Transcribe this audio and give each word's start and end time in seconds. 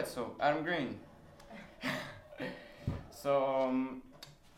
right, 0.00 0.08
so 0.08 0.34
Adam 0.40 0.64
Green. 0.64 0.98
so 3.10 3.44
um, 3.44 4.02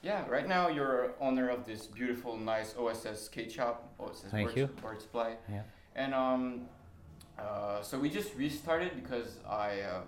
yeah, 0.02 0.26
right 0.28 0.48
now 0.48 0.68
you're 0.68 1.12
owner 1.20 1.48
of 1.48 1.66
this 1.66 1.86
beautiful, 1.86 2.36
nice 2.36 2.74
OSS 2.78 3.22
skate 3.22 3.50
shop. 3.50 3.92
OSS 3.98 4.24
Thank 4.30 4.48
Board, 4.48 4.56
you. 4.56 4.66
Board 4.80 5.00
Supply. 5.00 5.36
Yeah. 5.50 5.62
And 5.96 6.14
um, 6.14 6.62
uh, 7.38 7.82
so 7.82 7.98
we 7.98 8.08
just 8.08 8.34
restarted 8.36 8.92
because 9.02 9.38
I 9.48 9.80
um, 9.82 10.02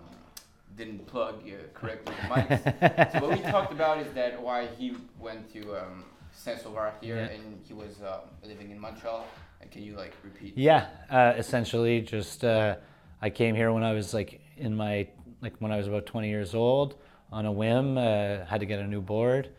didn't 0.77 1.05
plug 1.05 1.43
uh, 1.47 1.67
correctly 1.73 2.13
the 2.21 2.27
mics. 2.27 3.11
so 3.11 3.19
what 3.27 3.37
we 3.37 3.43
talked 3.43 3.71
about 3.71 3.99
is 3.99 4.11
that 4.13 4.41
why 4.41 4.67
he 4.77 4.95
went 5.19 5.51
to 5.53 5.75
um, 5.75 6.05
Saint 6.31 6.61
Sauveur 6.61 6.93
here 7.01 7.17
Yeah. 7.17 7.35
and 7.35 7.59
he 7.67 7.73
was 7.73 8.01
um, 8.01 8.21
living 8.43 8.71
in 8.71 8.79
Montreal. 8.79 9.25
And 9.61 9.71
can 9.71 9.83
you 9.83 9.95
like 9.95 10.13
repeat? 10.23 10.57
Yeah, 10.57 10.87
uh, 11.09 11.33
essentially, 11.37 12.01
just 12.01 12.43
uh, 12.43 12.75
I 13.21 13.29
came 13.29 13.55
here 13.55 13.71
when 13.71 13.83
I 13.83 13.93
was 13.93 14.13
like 14.13 14.41
in 14.57 14.75
my 14.75 15.07
like 15.45 15.55
when 15.59 15.71
I 15.71 15.77
was 15.77 15.87
about 15.87 16.07
20 16.07 16.27
years 16.27 16.55
old 16.55 16.95
on 17.31 17.45
a 17.45 17.51
whim. 17.51 17.97
Uh, 17.97 18.43
had 18.45 18.59
to 18.59 18.65
get 18.65 18.79
a 18.79 18.87
new 18.87 18.99
board, 18.99 19.49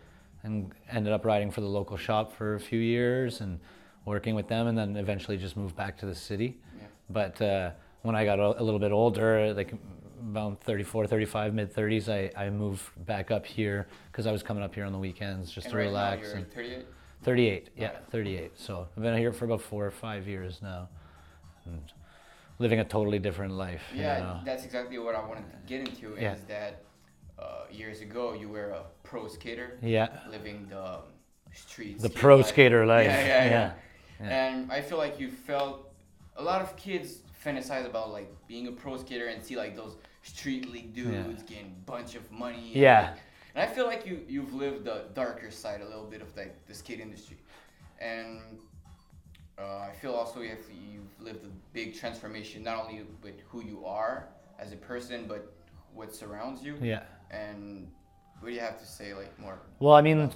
and 0.43 0.73
ended 0.91 1.13
up 1.13 1.25
riding 1.25 1.51
for 1.51 1.61
the 1.61 1.69
local 1.69 1.97
shop 1.97 2.33
for 2.37 2.57
a 2.57 2.61
few 2.61 2.81
years 2.81 3.41
and 3.41 3.61
working 4.05 4.35
with 4.35 4.49
them, 4.49 4.67
and 4.67 4.77
then 4.77 4.97
eventually 4.97 5.37
just 5.37 5.57
moved 5.57 5.77
back 5.77 5.97
to 5.99 6.07
the 6.07 6.15
city. 6.15 6.59
Yeah. 6.77 6.87
But 7.09 7.41
uh, 7.41 7.71
when 8.03 8.17
I 8.17 8.25
got 8.25 8.39
a, 8.41 8.63
little 8.63 8.81
bit 8.81 8.93
older, 8.93 9.55
like 9.55 9.73
about 10.21 10.61
34, 10.63 11.07
35, 11.07 11.55
mid 11.55 11.73
30s, 11.73 12.09
I, 12.09 12.31
I 12.47 12.51
moved 12.51 12.83
back 13.07 13.31
up 13.31 13.47
here 13.47 13.87
because 14.11 14.27
I 14.27 14.33
was 14.33 14.43
coming 14.43 14.63
up 14.65 14.75
here 14.75 14.85
on 14.85 14.93
the 14.93 14.99
weekends 14.99 15.53
just 15.53 15.67
And 15.67 15.73
to 15.73 15.79
right 15.79 15.85
relax. 15.87 16.23
now 16.23 16.29
you're 16.29 16.37
and 16.39 16.53
38. 16.53 16.87
38, 17.23 17.69
yeah, 17.77 17.87
Okay. 17.89 17.99
38. 18.11 18.59
So 18.59 18.89
I've 18.97 19.03
been 19.03 19.17
here 19.17 19.33
for 19.33 19.45
about 19.45 19.61
four 19.63 19.87
or 19.87 19.91
five 19.91 20.27
years 20.29 20.61
now, 20.63 20.89
and 21.65 21.81
living 22.59 22.81
a 22.81 22.85
totally 22.85 23.19
different 23.19 23.53
life. 23.55 23.83
you 23.95 24.03
Yeah, 24.03 24.19
know. 24.21 24.41
that's 24.45 24.65
exactly 24.65 24.99
what 24.99 25.15
I 25.15 25.21
wanted 25.27 25.51
to 25.51 25.57
get 25.67 25.81
into. 25.89 26.17
Yeah. 26.21 26.33
Is 26.35 26.43
that 26.45 26.83
uh, 27.39 27.65
years 27.71 28.01
ago 28.01 28.33
you 28.33 28.49
were 28.49 28.71
a 28.71 28.83
pro 29.03 29.29
skater, 29.29 29.79
yeah, 29.83 30.09
living 30.31 30.67
the 30.71 31.01
streets. 31.53 32.03
the 32.03 32.11
pro 32.11 32.43
skater 32.43 32.87
life. 32.87 33.07
Yeah, 33.07 33.27
yeah, 33.27 33.45
yeah. 33.45 33.73
yeah. 34.21 34.29
And 34.47 34.73
I 34.73 34.81
feel 34.81 34.99
like 34.99 35.21
you 35.21 35.31
felt 35.31 35.93
a 36.37 36.43
lot 36.43 36.61
of 36.63 36.77
kids 36.77 37.19
fantasize 37.45 37.87
about 37.87 38.11
like 38.11 38.31
being 38.49 38.67
a 38.69 38.73
pro 38.73 38.97
skater 38.97 39.27
and 39.29 39.43
see 39.45 39.57
like 39.57 39.77
those 39.77 39.97
street 40.23 40.69
league 40.71 40.95
dudes 40.95 41.13
Yeah. 41.13 41.47
getting 41.49 41.77
bunch 41.87 42.15
of 42.15 42.25
money. 42.33 42.57
and, 42.73 42.77
Yeah. 42.77 43.01
like- 43.11 43.21
and 43.55 43.71
I 43.71 43.75
feel 43.75 43.87
like 43.87 44.07
you 44.07 44.21
you've 44.29 44.53
lived 44.55 44.85
the 44.85 45.05
darker 45.15 45.51
side 45.51 45.81
a 45.83 45.89
little 45.93 46.07
bit 46.15 46.21
of 46.23 46.35
like 46.37 46.55
the 46.67 46.75
skate 46.75 47.01
industry, 47.01 47.39
and 48.01 48.41
uh, 49.59 49.79
I 49.79 49.93
feel 50.01 50.13
also 50.13 50.41
you 50.41 50.51
have, 50.51 50.59
you've 50.93 51.25
lived 51.27 51.45
a 51.45 51.51
big 51.73 51.95
transformation 51.99 52.63
not 52.63 52.79
only 52.85 53.05
with 53.23 53.41
who 53.49 53.63
you 53.65 53.85
are 53.87 54.29
as 54.59 54.73
a 54.73 54.77
person 54.77 55.27
but 55.27 55.53
what 55.95 56.15
surrounds 56.15 56.63
you. 56.63 56.77
yeah. 56.81 57.03
And 57.31 57.89
what 58.41 58.51
do 58.51 58.55
you 58.55 58.61
have 58.61 58.79
to 58.79 58.87
say 58.87 59.15
like 59.15 59.37
more? 59.39 59.59
Well, 59.79 59.95
I 59.95 60.03
mean, 60.03 60.31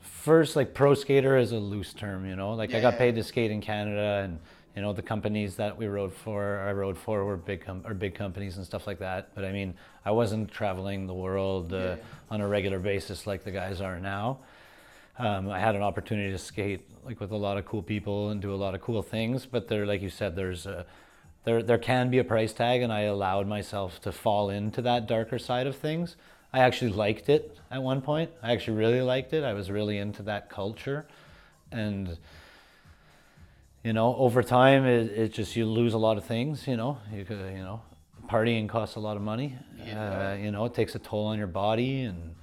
first, 0.00 0.56
like 0.56 0.74
pro 0.74 0.94
skater 0.94 1.36
is 1.38 1.52
a 1.52 1.58
loose 1.58 1.94
term, 1.94 2.26
you 2.26 2.36
know. 2.36 2.54
Like 2.54 2.74
I 2.74 2.80
got 2.80 2.94
yeah. 2.94 2.98
paid 2.98 3.14
to 3.14 3.22
skate 3.22 3.50
in 3.50 3.60
Canada, 3.60 4.22
and 4.24 4.38
you 4.74 4.82
know 4.82 4.92
the 4.92 5.02
companies 5.02 5.56
that 5.56 5.76
we 5.76 5.86
rode 5.86 6.12
for, 6.12 6.58
I 6.60 6.72
rode 6.72 6.98
for, 6.98 7.24
were 7.24 7.36
big 7.36 7.64
com- 7.64 7.84
or 7.86 7.94
big 7.94 8.14
companies 8.14 8.56
and 8.56 8.66
stuff 8.66 8.86
like 8.86 8.98
that. 8.98 9.34
But 9.34 9.44
I 9.44 9.52
mean, 9.52 9.74
I 10.04 10.10
wasn't 10.10 10.50
traveling 10.50 11.06
the 11.06 11.14
world 11.14 11.72
uh, 11.72 11.76
Yeah, 11.76 11.84
yeah. 11.84 11.96
on 12.30 12.40
a 12.40 12.48
regular 12.48 12.78
basis 12.78 13.26
like 13.26 13.44
the 13.44 13.52
guys 13.52 13.80
are 13.80 13.98
now. 14.00 14.40
Um, 15.18 15.50
I 15.50 15.58
had 15.58 15.74
an 15.74 15.82
opportunity 15.82 16.30
to 16.30 16.38
skate 16.38 16.88
like 17.04 17.20
with 17.20 17.32
a 17.32 17.36
lot 17.36 17.58
of 17.58 17.64
cool 17.64 17.82
people 17.82 18.30
and 18.30 18.40
do 18.40 18.54
a 18.54 18.56
lot 18.56 18.74
of 18.74 18.80
cool 18.80 19.02
things, 19.02 19.46
but 19.46 19.68
there, 19.68 19.86
like 19.86 20.02
you 20.02 20.10
said, 20.10 20.36
there's 20.36 20.66
a 20.66 20.86
there 21.44 21.62
there 21.62 21.78
can 21.78 22.10
be 22.10 22.18
a 22.18 22.24
price 22.24 22.52
tag, 22.52 22.82
and 22.82 22.92
I 22.92 23.02
allowed 23.02 23.46
myself 23.46 24.00
to 24.02 24.12
fall 24.12 24.50
into 24.50 24.82
that 24.82 25.06
darker 25.06 25.38
side 25.38 25.66
of 25.66 25.76
things. 25.76 26.16
I 26.52 26.60
actually 26.60 26.92
liked 26.92 27.28
it 27.28 27.58
at 27.70 27.82
one 27.82 28.00
point. 28.00 28.30
I 28.42 28.52
actually 28.52 28.76
really 28.76 29.02
liked 29.02 29.32
it. 29.32 29.44
I 29.44 29.52
was 29.54 29.70
really 29.70 29.98
into 29.98 30.22
that 30.24 30.50
culture, 30.50 31.06
and 31.72 32.18
you 33.84 33.92
know, 33.92 34.14
over 34.16 34.42
time, 34.42 34.84
it, 34.84 35.12
it 35.12 35.32
just 35.32 35.56
you 35.56 35.64
lose 35.64 35.94
a 35.94 35.98
lot 35.98 36.18
of 36.18 36.24
things. 36.24 36.66
You 36.66 36.76
know, 36.76 36.98
you 37.12 37.24
could, 37.24 37.38
you 37.38 37.62
know, 37.62 37.80
partying 38.28 38.68
costs 38.68 38.96
a 38.96 39.00
lot 39.00 39.16
of 39.16 39.22
money. 39.22 39.56
Yeah. 39.78 40.32
Uh, 40.32 40.34
you 40.34 40.50
know, 40.50 40.64
it 40.64 40.74
takes 40.74 40.94
a 40.94 40.98
toll 40.98 41.26
on 41.26 41.38
your 41.38 41.46
body, 41.46 42.02
and 42.02 42.34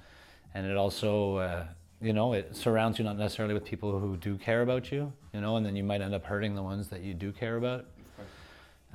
and 0.54 0.66
it 0.66 0.76
also, 0.76 1.36
uh, 1.36 1.66
you 2.06 2.12
know, 2.12 2.34
it 2.34 2.54
surrounds 2.54 2.98
you 3.00 3.04
not 3.04 3.18
necessarily 3.18 3.52
with 3.52 3.64
people 3.64 3.98
who 3.98 4.16
do 4.16 4.36
care 4.38 4.62
about 4.62 4.92
you. 4.92 5.12
You 5.34 5.40
know, 5.40 5.56
and 5.56 5.66
then 5.66 5.74
you 5.74 5.82
might 5.82 6.00
end 6.00 6.14
up 6.14 6.24
hurting 6.24 6.54
the 6.54 6.62
ones 6.62 6.88
that 6.88 7.00
you 7.00 7.14
do 7.14 7.32
care 7.32 7.56
about. 7.56 7.86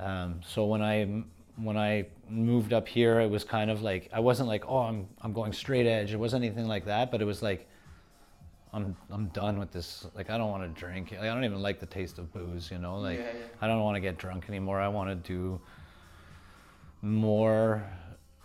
Um, 0.00 0.40
so 0.46 0.64
when 0.64 0.80
I 0.82 1.22
when 1.56 1.76
I 1.76 2.06
moved 2.30 2.72
up 2.72 2.88
here, 2.88 3.20
it 3.20 3.30
was 3.30 3.44
kind 3.44 3.70
of 3.70 3.82
like 3.82 4.08
I 4.14 4.20
wasn't 4.20 4.48
like, 4.48 4.64
oh, 4.66 4.78
I'm 4.78 5.08
I'm 5.20 5.34
going 5.34 5.52
straight 5.52 5.86
edge. 5.86 6.12
It 6.12 6.16
wasn't 6.16 6.42
anything 6.44 6.66
like 6.66 6.86
that, 6.86 7.10
but 7.10 7.20
it 7.20 7.26
was 7.26 7.42
like, 7.42 7.68
I'm 8.72 8.96
I'm 9.10 9.26
done 9.28 9.58
with 9.58 9.70
this. 9.72 10.06
Like 10.14 10.30
I 10.30 10.38
don't 10.38 10.50
want 10.50 10.62
to 10.74 10.80
drink. 10.80 11.10
Like, 11.10 11.20
I 11.20 11.26
don't 11.26 11.44
even 11.44 11.60
like 11.60 11.80
the 11.80 11.86
taste 11.86 12.18
of 12.18 12.32
booze. 12.32 12.70
You 12.70 12.78
know, 12.78 12.98
like 12.98 13.18
Yeah, 13.18 13.26
yeah. 13.26 13.44
I 13.60 13.66
don't 13.66 13.82
want 13.82 13.96
to 13.96 14.00
get 14.00 14.16
drunk 14.16 14.46
anymore. 14.48 14.80
I 14.80 14.88
want 14.88 15.10
to 15.10 15.16
do 15.16 15.60
more 17.02 17.84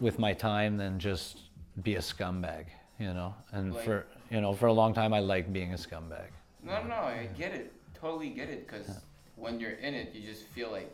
with 0.01 0.19
my 0.19 0.33
time 0.33 0.75
than 0.75 0.99
just 0.99 1.39
be 1.81 1.95
a 1.95 1.99
scumbag. 1.99 2.65
You 2.99 3.13
know, 3.13 3.33
and 3.53 3.73
Like- 3.73 3.85
for 3.85 4.05
you 4.29 4.41
know 4.41 4.53
for 4.53 4.67
a 4.67 4.73
long 4.73 4.93
time 4.93 5.13
I 5.13 5.19
liked 5.19 5.51
being 5.53 5.73
a 5.73 5.77
scumbag. 5.77 6.27
No, 6.63 6.83
no, 6.83 6.95
I 6.95 7.29
get 7.37 7.53
it. 7.53 7.73
Totally 7.93 8.29
get 8.29 8.49
it. 8.49 8.67
Because 8.67 8.89
when 9.35 9.59
you're 9.59 9.71
in 9.71 9.93
it, 9.93 10.13
you 10.13 10.27
just 10.27 10.43
feel 10.47 10.69
like, 10.71 10.93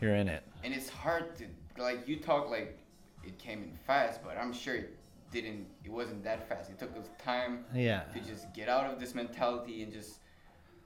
You're 0.00 0.14
in 0.14 0.28
it. 0.28 0.42
and 0.64 0.72
it's 0.74 0.88
hard 0.88 1.36
to 1.36 1.44
like 1.78 2.06
you 2.06 2.16
talk 2.16 2.48
like 2.50 2.78
it 3.24 3.38
came 3.38 3.62
in 3.62 3.72
fast, 3.86 4.22
but 4.24 4.36
I'm 4.38 4.52
sure 4.52 4.74
it 4.76 4.96
didn't. 5.32 5.66
It 5.84 5.90
wasn't 5.90 6.22
that 6.24 6.48
fast. 6.48 6.70
It 6.70 6.78
took 6.78 6.96
us 6.96 7.08
time 7.22 7.64
Yeah. 7.74 8.02
to 8.14 8.20
just 8.20 8.52
get 8.54 8.68
out 8.68 8.86
of 8.92 8.98
this 9.00 9.14
mentality 9.14 9.82
and 9.82 9.92
just 9.92 10.19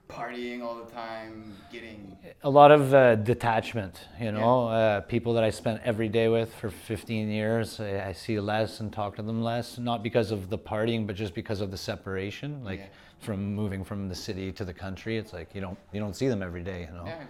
partying 0.09 0.63
all 0.63 0.77
the 0.85 0.91
time, 0.91 1.57
getting 1.73 2.17
a 2.43 2.51
lot 2.51 2.71
of 2.71 2.93
uh, 2.95 3.15
detachment 3.17 4.09
you 4.21 4.31
know 4.31 4.69
uh, 4.69 5.01
people 5.01 5.33
that 5.35 5.43
i 5.45 5.51
spent 5.51 5.81
every 5.85 6.09
day 6.09 6.29
with 6.29 6.55
for 6.55 6.71
15 6.71 7.29
years 7.29 7.81
I, 7.81 8.09
I 8.09 8.13
see 8.13 8.39
less 8.39 8.81
and 8.81 8.93
talk 8.93 9.17
to 9.17 9.23
them 9.23 9.43
less 9.43 9.79
not 9.79 10.03
because 10.03 10.31
of 10.31 10.51
the 10.51 10.59
partying 10.59 11.07
but 11.07 11.17
just 11.17 11.35
because 11.35 11.61
of 11.61 11.71
the 11.71 11.77
separation 11.77 12.63
like 12.65 12.81
Yeah. 12.81 12.87
from 13.21 13.55
moving 13.55 13.83
from 13.83 14.09
the 14.09 14.15
city 14.15 14.53
to 14.53 14.65
the 14.65 14.75
country 14.75 15.17
it's 15.17 15.33
like 15.33 15.55
you 15.55 15.61
don't 15.63 15.79
you 15.93 16.01
don't 16.01 16.15
see 16.15 16.29
them 16.29 16.43
every 16.43 16.63
day 16.63 16.83
you 16.89 16.95
know 16.97 17.05
yeah. 17.07 17.23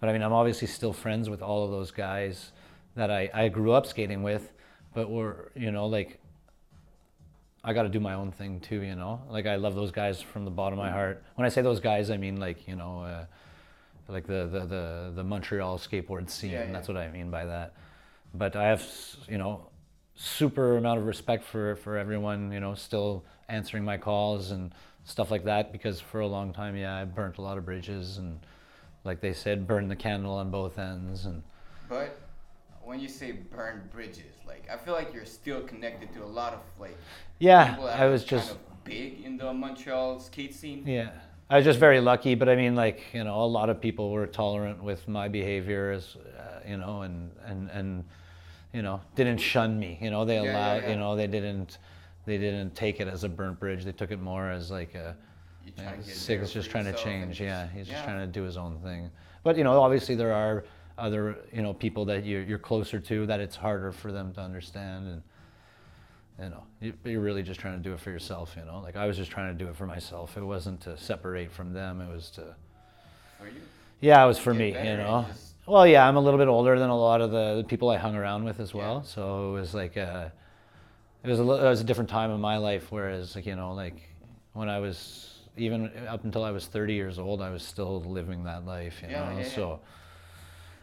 but 0.00 0.08
i 0.08 0.12
mean 0.12 0.22
i'm 0.22 0.32
obviously 0.32 0.66
still 0.68 0.92
friends 0.94 1.28
with 1.28 1.42
all 1.42 1.64
of 1.64 1.70
those 1.70 1.90
guys 1.90 2.52
that 2.96 3.10
i, 3.10 3.28
I 3.34 3.48
grew 3.48 3.72
up 3.72 3.86
skating 3.86 4.22
with 4.22 4.52
but 4.94 5.10
we're 5.10 5.50
you 5.54 5.70
know 5.72 5.86
like 5.86 6.18
I 7.68 7.74
got 7.74 7.82
to 7.82 7.90
do 7.90 8.00
my 8.00 8.14
own 8.14 8.32
thing 8.32 8.60
too, 8.60 8.80
you 8.80 8.94
know. 8.94 9.20
Like 9.28 9.44
I 9.44 9.56
love 9.56 9.74
those 9.74 9.90
guys 9.90 10.22
from 10.22 10.46
the 10.46 10.50
bottom 10.50 10.78
of 10.78 10.86
my 10.86 10.90
heart. 10.90 11.22
When 11.34 11.44
I 11.44 11.50
say 11.50 11.60
those 11.60 11.80
guys, 11.80 12.10
I 12.10 12.16
mean 12.16 12.40
like 12.40 12.66
you 12.66 12.76
know, 12.76 13.02
uh, 13.02 13.26
like 14.08 14.26
the, 14.26 14.48
the 14.50 14.60
the 14.60 15.12
the 15.16 15.22
Montreal 15.22 15.78
skateboard 15.78 16.30
scene. 16.30 16.52
Yeah, 16.52 16.64
yeah. 16.64 16.72
That's 16.72 16.88
what 16.88 16.96
I 16.96 17.10
mean 17.10 17.30
by 17.30 17.44
that. 17.44 17.74
But 18.32 18.56
I 18.56 18.68
have 18.68 18.82
you 19.28 19.36
know, 19.36 19.68
super 20.14 20.78
amount 20.78 20.98
of 21.00 21.06
respect 21.06 21.44
for 21.44 21.76
for 21.76 21.98
everyone. 21.98 22.52
You 22.52 22.60
know, 22.60 22.74
still 22.74 23.26
answering 23.50 23.84
my 23.84 23.98
calls 23.98 24.50
and 24.50 24.72
stuff 25.04 25.30
like 25.30 25.44
that 25.44 25.70
because 25.70 26.00
for 26.00 26.20
a 26.20 26.26
long 26.26 26.54
time, 26.54 26.74
yeah, 26.74 26.96
I 26.96 27.04
burnt 27.04 27.36
a 27.36 27.42
lot 27.42 27.58
of 27.58 27.66
bridges 27.66 28.16
and 28.16 28.40
like 29.04 29.20
they 29.20 29.34
said, 29.34 29.66
burn 29.66 29.88
the 29.88 29.96
candle 29.96 30.32
on 30.32 30.50
both 30.50 30.78
ends 30.78 31.26
and. 31.26 31.42
But 31.90 32.18
when 32.88 32.98
you 32.98 33.08
say 33.08 33.32
burn 33.32 33.82
bridges, 33.92 34.34
like 34.46 34.66
I 34.72 34.78
feel 34.78 34.94
like 34.94 35.12
you're 35.12 35.26
still 35.26 35.60
connected 35.60 36.10
to 36.14 36.24
a 36.24 36.32
lot 36.40 36.54
of 36.54 36.60
like 36.80 36.96
Yeah, 37.38 37.76
I 37.78 38.06
was 38.06 38.22
kind 38.22 38.30
just 38.30 38.52
of 38.52 38.84
big 38.84 39.20
in 39.22 39.36
the 39.36 39.52
Montreal 39.52 40.18
skate 40.20 40.54
scene. 40.54 40.84
Yeah. 40.86 41.10
I 41.50 41.56
was 41.56 41.64
just 41.66 41.78
very 41.78 42.00
lucky, 42.00 42.34
but 42.34 42.48
I 42.48 42.56
mean, 42.56 42.74
like 42.74 43.02
you 43.12 43.24
know, 43.24 43.42
a 43.42 43.46
lot 43.58 43.68
of 43.68 43.78
people 43.80 44.10
were 44.10 44.26
tolerant 44.26 44.82
with 44.82 45.06
my 45.06 45.28
behavior, 45.28 45.92
as 45.92 46.16
uh, 46.16 46.60
you 46.66 46.78
know, 46.78 47.02
and 47.02 47.30
and 47.44 47.70
and 47.70 48.04
you 48.72 48.80
know, 48.82 49.00
didn't 49.14 49.38
shun 49.38 49.78
me. 49.78 49.98
You 50.00 50.10
know, 50.10 50.24
they 50.24 50.36
Yeah, 50.36 50.42
yeah, 50.44 50.52
allowed. 50.52 50.82
yeah. 50.82 50.90
You 50.90 50.96
know, 50.96 51.16
they 51.16 51.26
didn't 51.26 51.78
they 52.24 52.38
didn't 52.38 52.74
take 52.74 53.00
it 53.00 53.08
as 53.08 53.22
a 53.22 53.28
burnt 53.28 53.60
bridge. 53.60 53.84
They 53.84 53.92
took 53.92 54.10
it 54.10 54.20
more 54.20 54.50
as 54.50 54.70
like 54.70 54.94
a 54.94 55.14
You're 55.64 55.74
yeah, 55.76 55.84
trying 55.84 56.00
to 56.00 56.06
get 56.06 56.16
Sig's 56.16 56.52
just 56.52 56.70
trying 56.70 56.86
to 56.86 56.94
change. 56.94 57.38
Yeah, 57.40 57.68
he's 57.68 57.86
just 57.86 58.04
trying 58.04 58.20
to 58.20 58.26
do 58.26 58.42
his 58.44 58.56
own 58.56 58.78
thing. 58.80 59.10
But 59.42 59.56
you 59.58 59.64
know, 59.64 59.80
obviously 59.80 60.14
there 60.14 60.32
are 60.32 60.64
other 60.98 61.36
you 61.52 61.62
know 61.62 61.72
people 61.74 62.04
that 62.06 62.24
you're 62.24 62.42
you're 62.42 62.58
closer 62.58 62.98
to 63.00 63.26
that 63.26 63.40
it's 63.40 63.56
harder 63.56 63.92
for 63.92 64.12
them 64.12 64.32
to 64.34 64.40
understand 64.40 65.06
and. 65.08 65.22
You 66.40 66.50
know, 66.50 66.62
you- 66.80 66.92
you're 67.04 67.20
really 67.20 67.42
just 67.42 67.58
trying 67.58 67.76
to 67.78 67.82
do 67.82 67.92
it 67.94 67.98
for 67.98 68.10
yourself. 68.10 68.54
You 68.56 68.64
know, 68.64 68.78
like 68.78 68.94
I 68.94 69.06
was 69.08 69.16
just 69.16 69.28
trying 69.28 69.58
to 69.58 69.64
do 69.64 69.68
it 69.68 69.74
for 69.74 69.86
myself. 69.86 70.36
It 70.36 70.44
wasn't 70.44 70.80
to 70.82 70.96
separate 70.96 71.50
from 71.50 71.72
them. 71.72 72.00
It 72.00 72.08
was 72.14 72.30
to, 72.30 72.54
For 73.40 73.46
you. 73.48 73.60
yeah, 74.00 74.22
it 74.22 74.28
was 74.28 74.38
for 74.38 74.54
me. 74.54 74.68
You 74.68 74.98
know, 74.98 75.26
well, 75.66 75.84
yeah, 75.84 76.06
I'm 76.06 76.14
a 76.14 76.20
little 76.20 76.38
bit 76.38 76.46
older 76.46 76.78
than 76.78 76.90
a 76.90 76.96
lot 76.96 77.20
of 77.22 77.32
the, 77.32 77.64
people 77.66 77.90
I 77.90 77.96
hung 77.96 78.14
around 78.14 78.44
with 78.44 78.60
as 78.60 78.72
well. 78.72 79.02
So 79.02 79.48
it 79.48 79.60
was 79.60 79.74
like 79.74 79.96
a, 79.96 80.32
it 81.24 81.28
was 81.28 81.40
a 81.40 81.42
it 81.42 81.68
was 81.68 81.80
a 81.80 81.84
different 81.84 82.08
time 82.08 82.30
in 82.30 82.40
my 82.40 82.56
life. 82.56 82.92
Whereas 82.92 83.34
like 83.34 83.44
you 83.44 83.56
know 83.56 83.74
like 83.74 84.00
when 84.52 84.68
I 84.68 84.78
was 84.78 85.40
even 85.56 85.90
up 86.06 86.22
until 86.22 86.44
I 86.44 86.52
was 86.52 86.66
30 86.68 86.94
years 86.94 87.18
old, 87.18 87.42
I 87.42 87.50
was 87.50 87.64
still 87.64 88.00
living 88.02 88.44
that 88.44 88.64
life. 88.64 89.02
You 89.02 89.08
Yeah, 89.10 89.24
know, 89.24 89.38
yeah, 89.40 89.44
yeah. 89.44 89.48
so. 89.56 89.80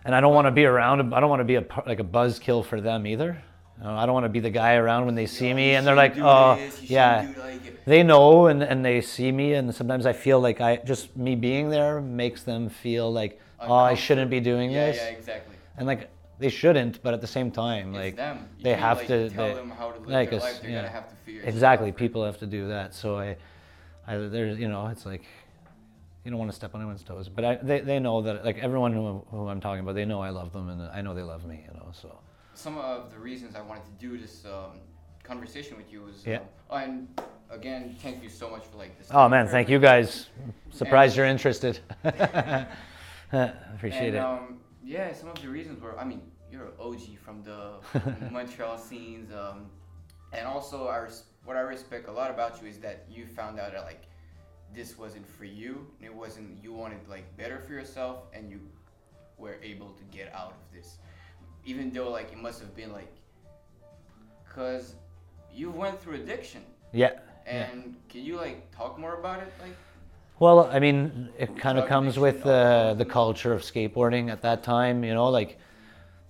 And 0.05 0.15
I 0.15 0.21
don't 0.21 0.33
want 0.33 0.45
to 0.45 0.51
be 0.51 0.65
around. 0.65 1.13
I 1.13 1.19
don't 1.19 1.29
want 1.29 1.41
to 1.41 1.45
be 1.45 1.55
a 1.55 1.65
like 1.85 1.99
a 1.99 2.03
buzzkill 2.03 2.63
for 2.65 2.79
them 2.79 3.05
either. 3.05 3.41
I 3.83 4.05
don't 4.05 4.13
want 4.13 4.23
to 4.23 4.29
be 4.29 4.39
the 4.39 4.49
guy 4.49 4.75
around 4.75 5.05
when 5.05 5.15
they 5.15 5.25
see 5.25 5.49
Yo, 5.49 5.55
me 5.55 5.75
and 5.75 5.85
they're 5.85 5.97
like, 5.97 6.17
oh, 6.17 6.55
this, 6.55 6.81
yeah. 6.83 7.29
like. 7.37 7.83
They 7.83 8.03
know 8.03 8.47
and, 8.47 8.63
and 8.63 8.85
they 8.85 9.01
see 9.01 9.33
me, 9.33 9.53
and 9.55 9.75
sometimes 9.75 10.05
I 10.05 10.13
feel 10.13 10.39
like 10.39 10.61
I 10.61 10.77
just 10.77 11.15
me 11.17 11.35
being 11.35 11.69
there 11.69 11.99
makes 11.99 12.43
them 12.43 12.69
feel 12.69 13.11
like, 13.11 13.37
oh, 13.59 13.73
I 13.73 13.93
shouldn't 13.95 14.31
be 14.31 14.39
doing 14.39 14.71
Yeah, 14.71 14.87
this, 14.87 14.95
yeah, 14.97 15.07
exactly. 15.09 15.55
and 15.77 15.85
like 15.87 16.09
they 16.39 16.49
shouldn't, 16.49 17.03
but 17.03 17.13
at 17.13 17.19
the 17.19 17.27
same 17.27 17.51
time, 17.51 17.89
It's 17.89 17.97
like 18.03 18.15
them. 18.15 18.47
You 18.57 18.63
they 18.63 18.73
have 18.75 18.99
like, 18.99 19.07
to 19.07 19.29
tell 19.29 19.47
they- 19.49 19.53
them 19.55 19.69
how 19.71 19.91
to 19.91 19.99
live 19.99 20.09
like 20.09 20.29
their 20.29 20.39
us, 20.39 20.43
life. 20.43 20.61
They're 20.61 20.71
yeah. 20.71 20.77
gonna 20.77 20.89
have 20.89 21.09
to 21.09 21.15
shit 21.31 21.43
exactly 21.45 21.91
people 21.91 22.23
have 22.23 22.37
to 22.37 22.45
do 22.45 22.67
that 22.67 22.93
so 22.93 23.17
i 23.17 23.35
i 24.07 24.15
there's 24.17 24.59
you 24.59 24.67
know 24.67 24.87
it's 24.87 25.05
like 25.05 25.23
you 26.25 26.31
don't 26.31 26.39
want 26.39 26.49
to 26.51 26.55
step 26.55 26.73
on 26.75 26.81
anyone's 26.81 27.03
toes 27.03 27.29
but 27.29 27.45
i 27.45 27.55
they, 27.55 27.79
they 27.81 27.99
know 27.99 28.21
that 28.21 28.43
like 28.43 28.57
everyone 28.57 28.91
who, 28.91 29.23
who 29.29 29.47
i'm 29.47 29.61
talking 29.61 29.81
about 29.81 29.95
they 29.95 30.05
know 30.05 30.21
i 30.21 30.29
love 30.29 30.51
them 30.51 30.69
and 30.69 30.81
i 30.81 30.99
know 31.01 31.13
they 31.13 31.21
love 31.21 31.45
me 31.45 31.63
you 31.67 31.73
know 31.77 31.87
so 31.93 32.17
some 32.55 32.77
of 32.77 33.11
the 33.11 33.19
reasons 33.19 33.53
I 33.53 33.59
wanted 33.61 33.83
to 33.83 33.91
do 33.99 34.17
this 34.17 34.45
um, 34.45 34.79
conversation 35.23 35.75
with 35.75 35.91
you 35.91 36.03
was, 36.03 36.25
Yeah. 36.25 36.39
oh, 36.69 36.77
and 36.77 37.09
again, 37.51 37.97
thank 38.01 38.23
you 38.23 38.29
so 38.29 38.49
much 38.49 38.63
for 38.71 38.77
like 38.77 38.97
this. 38.97 39.09
oh 39.11 39.27
man 39.27 39.45
thank 39.47 39.67
you 39.69 39.77
guys 39.77 40.27
surprised 40.71 41.11
And- 41.11 41.17
you're 41.17 41.25
interested 41.27 41.79
appreciate 43.75 44.07
and, 44.09 44.15
it 44.15 44.19
Um, 44.19 44.59
yeah, 44.83 45.13
some 45.13 45.29
of 45.29 45.41
the 45.41 45.49
reasons 45.49 45.81
were, 45.81 45.99
I 45.99 46.05
mean, 46.05 46.21
you're 46.51 46.65
an 46.67 46.71
OG 46.79 47.17
from 47.25 47.43
the 47.43 47.61
Montreal 48.31 48.77
scenes, 48.77 49.31
um, 49.33 49.65
and 50.31 50.45
also 50.47 50.87
I 50.87 50.97
res- 50.97 51.23
what 51.43 51.57
I 51.57 51.61
respect 51.61 52.07
a 52.07 52.11
lot 52.11 52.29
about 52.31 52.61
you 52.61 52.67
is 52.69 52.77
that 52.79 53.05
you 53.09 53.25
found 53.27 53.59
out 53.59 53.73
that 53.73 53.83
like 53.83 54.03
this 54.73 54.97
wasn't 54.97 55.27
for 55.27 55.45
you. 55.45 55.87
and 55.99 56.05
It 56.07 56.13
wasn't 56.13 56.63
you 56.63 56.73
wanted 56.73 57.07
like 57.09 57.25
better 57.37 57.59
for 57.59 57.73
yourself, 57.73 58.23
and 58.33 58.49
you 58.49 58.59
were 59.37 59.57
able 59.61 59.89
to 59.89 60.03
get 60.17 60.33
out 60.33 60.51
of 60.51 60.75
this, 60.75 60.97
even 61.65 61.91
though 61.91 62.09
like 62.09 62.31
it 62.31 62.37
must 62.37 62.59
have 62.61 62.75
been 62.75 62.91
like, 62.91 63.11
cause 64.49 64.95
you 65.53 65.69
went 65.71 65.99
through 66.01 66.15
addiction. 66.15 66.61
yeah 66.91 67.11
yeah. 67.47 67.67
And 67.71 67.95
can 68.09 68.23
you 68.23 68.37
like 68.37 68.71
talk 68.75 68.97
more 68.97 69.15
about 69.15 69.39
it? 69.39 69.53
Like, 69.61 69.75
Well, 70.39 70.67
I 70.71 70.79
mean, 70.79 71.29
it 71.37 71.55
kind 71.57 71.77
of 71.77 71.87
comes 71.87 72.17
with 72.17 72.43
the 72.43 72.49
alcohol. 72.49 72.91
Uh, 72.91 72.93
the 72.95 73.05
culture 73.05 73.53
of 73.53 73.61
skateboarding 73.61 74.31
at 74.31 74.41
that 74.41 74.63
time. 74.63 75.03
You 75.03 75.13
know, 75.13 75.29
like 75.29 75.59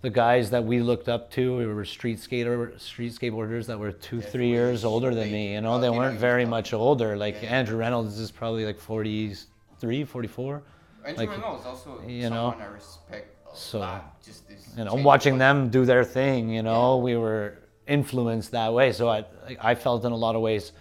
the 0.02 0.10
guys 0.10 0.50
that 0.52 0.64
we 0.64 0.82
looked 0.82 1.10
up 1.10 1.32
to 1.32 1.58
we 1.58 1.66
were 1.66 1.86
street 1.86 2.20
skater 2.20 2.74
street 2.78 3.12
skateboarders 3.14 3.66
that 3.66 3.80
were 3.80 3.92
two, 3.92 4.18
Yeah, 4.18 4.26
three 4.26 4.50
years 4.50 4.86
older 4.86 5.16
than 5.16 5.32
me. 5.32 5.54
You 5.54 5.62
know, 5.62 5.80
they 5.80 5.90
weren't 5.90 6.20
very 6.20 6.46
much 6.46 6.74
older. 6.74 7.18
Like 7.18 7.42
Yeah. 7.42 7.58
Andrew 7.58 7.78
Reynolds 7.78 8.20
is 8.20 8.32
probably 8.32 8.66
like 8.66 8.80
43, 8.80 10.04
44. 10.04 10.64
and 11.06 11.18
Like, 11.18 11.30
Reynolds 11.30 11.66
also 11.66 12.02
you 12.08 12.30
know, 12.30 12.56
I 12.60 12.66
respect 12.66 13.36
so, 13.56 13.80
lot. 13.80 14.22
Just 14.24 14.48
this. 14.48 14.74
You 14.78 14.84
know, 14.84 14.96
watching 14.96 15.38
them 15.38 15.70
do 15.70 15.86
their 15.86 16.04
thing. 16.04 16.50
You 16.50 16.64
know, 16.64 16.98
we 16.98 17.16
were 17.16 17.60
influenced 17.88 18.52
that 18.52 18.74
way. 18.74 18.92
So 18.92 19.10
I 19.10 19.26
I 19.62 19.76
felt 19.76 20.06
in 20.06 20.12
a 20.12 20.18
lot 20.18 20.36
of 20.36 20.42
ways 20.42 20.72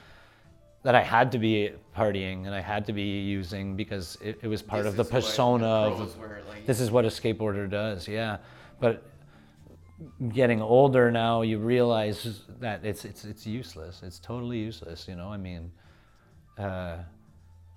that 0.84 0.94
I 0.94 1.02
had 1.02 1.32
to 1.32 1.38
be 1.38 1.72
partying 1.96 2.46
and 2.46 2.54
I 2.54 2.60
had 2.60 2.86
to 2.86 2.92
be 2.92 3.20
using 3.20 3.74
because 3.74 4.18
it, 4.20 4.38
it 4.42 4.48
was 4.48 4.62
part 4.62 4.84
This 4.84 4.90
of 4.90 4.96
the 4.96 5.04
persona 5.04 5.66
of 5.66 6.18
like, 6.46 6.66
this 6.66 6.78
is 6.78 6.90
what 6.90 7.04
a 7.04 7.08
skateboarder 7.08 7.68
does 7.70 8.06
yeah 8.06 8.36
but 8.80 9.04
getting 10.32 10.60
older 10.60 11.10
now 11.10 11.42
you 11.42 11.58
realize 11.58 12.42
that 12.60 12.84
it's 12.84 13.04
it's 13.04 13.24
it's 13.24 13.46
useless. 13.46 14.02
It's 14.02 14.18
totally 14.18 14.58
useless 14.58 15.06
you 15.08 15.14
know? 15.16 15.28
I 15.28 15.36
mean 15.36 15.70
uh, 16.58 16.98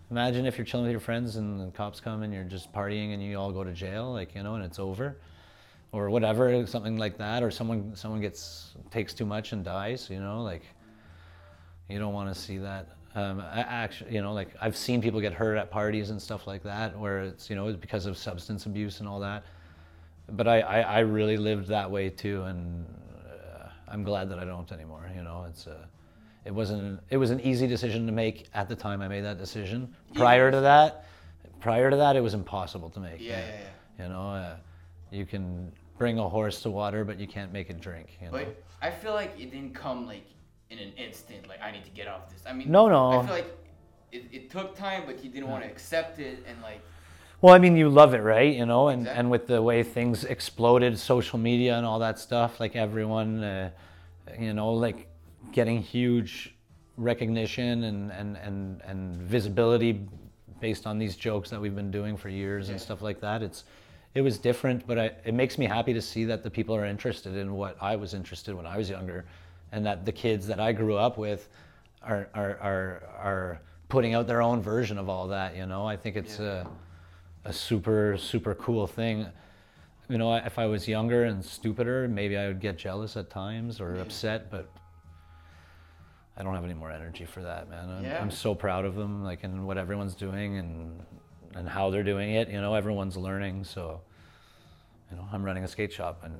imagine 0.10 0.46
if 0.46 0.58
you're 0.58 0.66
chilling 0.66 0.86
with 0.86 0.92
your 0.92 1.00
friends 1.00 1.36
and 1.36 1.60
the 1.60 1.72
cops 1.72 2.00
come 2.00 2.24
and 2.24 2.34
you're 2.34 2.44
just 2.44 2.72
partying 2.72 3.14
and 3.14 3.22
you 3.22 3.38
all 3.38 3.52
go 3.52 3.64
to 3.64 3.72
jail 3.72 4.12
like 4.12 4.36
you 4.36 4.44
know 4.44 4.56
and 4.56 4.64
it's 4.64 4.80
over 4.80 5.18
or 5.92 6.10
whatever 6.10 6.66
something 6.66 6.98
like 6.98 7.18
that 7.18 7.44
or 7.44 7.52
someone 7.52 7.96
someone 7.96 8.20
gets 8.20 8.76
takes 8.92 9.14
too 9.14 9.26
much 9.26 9.52
and 9.52 9.64
dies 9.64 10.10
you 10.10 10.20
know? 10.20 10.42
Like 10.42 10.64
you 11.90 12.00
don't 12.00 12.14
want 12.14 12.34
to 12.34 12.40
see 12.40 12.58
that. 12.58 12.90
Um, 13.16 13.40
I 13.40 13.62
actually 13.62 14.14
you 14.14 14.22
know 14.22 14.34
like 14.34 14.50
i've 14.62 14.78
seen 14.78 15.02
people 15.02 15.22
get 15.22 15.34
hurt 15.34 15.58
at 15.58 15.72
parties 15.72 16.12
and 16.12 16.22
stuff 16.22 16.46
like 16.46 16.62
that 16.64 16.98
where 17.00 17.22
it's 17.22 17.50
you 17.50 17.56
know 17.56 17.68
it's 17.68 17.80
because 17.80 18.06
of 18.06 18.16
substance 18.18 18.66
abuse 18.66 19.00
and 19.00 19.10
all 19.10 19.20
that 19.22 19.44
but 20.32 20.48
I, 20.48 20.60
I, 20.60 20.80
I 20.82 21.00
really 21.00 21.38
lived 21.38 21.68
that 21.68 21.90
way 21.90 22.10
too, 22.10 22.44
and 22.44 22.86
uh, 23.26 23.70
I'm 23.88 24.04
glad 24.04 24.30
that 24.30 24.40
I 24.40 24.46
don't 24.46 24.72
anymore. 24.72 25.10
You 25.16 25.24
know, 25.24 25.46
it's 25.48 25.68
a, 25.68 25.88
it 26.46 26.54
wasn't 26.54 27.00
it 27.10 27.18
was 27.18 27.32
an 27.32 27.40
easy 27.42 27.68
decision 27.68 28.06
to 28.06 28.12
make 28.12 28.48
at 28.54 28.68
the 28.68 28.76
time 28.76 29.02
I 29.02 29.08
made 29.08 29.22
that 29.22 29.38
decision. 29.38 29.94
Prior 30.14 30.52
to 30.52 30.62
that, 30.62 31.06
prior 31.60 31.90
to 31.90 31.98
that, 31.98 32.16
it 32.16 32.22
was 32.22 32.34
impossible 32.34 32.90
to 32.92 33.00
make. 33.00 33.20
Yeah, 33.20 33.40
yeah, 33.40 33.46
yeah. 34.00 34.04
You 34.04 34.10
know, 34.14 34.30
uh, 34.32 34.56
you 35.12 35.26
can 35.26 35.72
bring 35.98 36.20
a 36.20 36.28
horse 36.28 36.62
to 36.62 36.70
water, 36.70 37.04
but 37.04 37.20
you 37.20 37.28
can't 37.28 37.52
make 37.52 37.70
it 37.70 37.80
drink. 37.80 38.18
You 38.22 38.28
know? 38.28 38.34
But 38.34 38.64
I 38.82 38.92
feel 38.92 39.14
like 39.14 39.40
it 39.40 39.52
didn't 39.52 39.74
come 39.74 40.06
like 40.06 40.26
in 40.70 40.80
an 40.80 40.92
instant. 40.94 41.48
Like 41.48 41.62
I 41.62 41.72
need 41.72 41.86
to 41.86 41.92
get 41.92 42.08
off 42.08 42.30
this. 42.30 42.44
I 42.46 42.54
mean, 42.54 42.70
No, 42.70 42.90
no. 42.90 43.20
I 43.20 43.26
feel 43.26 43.36
like 43.36 43.58
it, 44.12 44.26
it 44.32 44.50
took 44.50 44.76
time, 44.76 45.04
but 45.06 45.24
you 45.24 45.30
didn't 45.30 45.50
want 45.50 45.64
to 45.64 45.70
accept 45.70 46.20
it 46.20 46.44
and 46.48 46.62
like. 46.62 46.82
Well, 47.40 47.54
I 47.54 47.60
mean, 47.60 47.76
you 47.78 47.88
love 47.90 48.14
it, 48.16 48.22
right? 48.22 48.54
You 48.56 48.66
know, 48.66 48.88
and, 48.88 49.02
Exactly. 49.02 49.20
and 49.20 49.32
with 49.32 49.48
the 49.48 49.62
way 49.62 49.84
things 49.84 50.24
exploded, 50.24 50.98
social 50.98 51.38
media 51.38 51.78
and 51.78 51.86
all 51.86 52.00
that 52.00 52.18
stuff, 52.18 52.60
like 52.60 52.76
everyone, 52.76 53.44
uh, 53.44 53.70
you 54.40 54.54
know, 54.54 54.74
like 54.74 55.08
getting 55.52 55.82
huge 55.82 56.56
recognition 56.98 57.84
and, 57.84 58.12
and, 58.12 58.38
and, 58.38 58.82
and 58.82 59.16
visibility 59.18 60.08
based 60.60 60.88
on 60.88 60.98
these 60.98 61.16
jokes 61.16 61.52
that 61.52 61.62
we've 61.62 61.76
been 61.76 61.92
doing 61.92 62.18
for 62.18 62.30
years 62.30 62.70
and 62.70 62.82
stuff 62.82 63.04
like 63.04 63.22
that. 63.22 63.44
It's, 63.44 63.66
it 64.16 64.22
was 64.22 64.40
different, 64.40 64.88
but 64.88 64.98
I, 64.98 65.12
it 65.24 65.36
makes 65.36 65.60
me 65.60 65.68
happy 65.68 65.94
to 65.94 66.02
see 66.02 66.26
that 66.26 66.42
the 66.42 66.50
people 66.50 66.76
are 66.76 66.86
interested 66.86 67.36
in 67.36 67.54
what 67.54 67.78
I 67.80 67.96
was 67.96 68.16
interested 68.16 68.52
in 68.52 68.58
when 68.58 68.66
I 68.66 68.78
was 68.78 68.90
younger, 68.90 69.26
and 69.72 69.86
that 69.86 70.06
the 70.06 70.12
kids 70.12 70.48
that 70.48 70.60
I 70.60 70.72
grew 70.72 70.96
up 70.96 71.20
with 71.20 71.50
are 72.02 72.28
are 72.34 72.58
are, 72.60 73.04
are 73.20 73.62
putting 73.90 74.16
out 74.16 74.26
their 74.26 74.42
own 74.42 74.60
version 74.60 74.98
of 74.98 75.08
all 75.08 75.28
that. 75.28 75.56
You 75.56 75.68
know, 75.68 75.86
I 75.86 75.98
think 75.98 76.16
it's 76.16 76.40
Yeah. 76.40 76.64
a, 76.64 76.68
a 77.46 77.54
super 77.54 78.18
super 78.18 78.54
cool 78.56 78.88
thing. 78.88 79.28
You 80.10 80.18
know, 80.18 80.34
if 80.36 80.58
I 80.58 80.66
was 80.68 80.88
younger 80.88 81.26
and 81.26 81.44
stupider, 81.44 82.08
maybe 82.08 82.38
I 82.38 82.48
would 82.48 82.62
get 82.62 82.78
jealous 82.78 83.18
at 83.18 83.30
times 83.30 83.82
or 83.82 83.96
upset, 83.96 84.50
but 84.50 84.70
I 86.38 86.44
don't 86.44 86.54
have 86.54 86.64
any 86.64 86.76
more 86.76 86.92
energy 86.92 87.26
for 87.26 87.42
that, 87.42 87.70
man. 87.70 87.90
I'm, 87.90 88.04
Yeah. 88.04 88.22
I'm 88.22 88.32
so 88.32 88.54
proud 88.56 88.86
of 88.86 88.96
them, 88.96 89.24
like, 89.24 89.44
and 89.44 89.66
what 89.66 89.78
everyone's 89.78 90.16
doing 90.16 90.58
and 90.58 91.04
and 91.56 91.68
how 91.68 91.90
they're 91.90 92.04
doing 92.04 92.36
it. 92.36 92.50
You 92.50 92.62
know, 92.62 92.76
everyone's 92.76 93.18
learning. 93.18 93.64
So, 93.64 94.02
you 95.10 95.18
know, 95.18 95.28
I'm 95.32 95.44
running 95.44 95.64
a 95.64 95.68
skate 95.68 95.92
shop, 95.92 96.24
and 96.24 96.36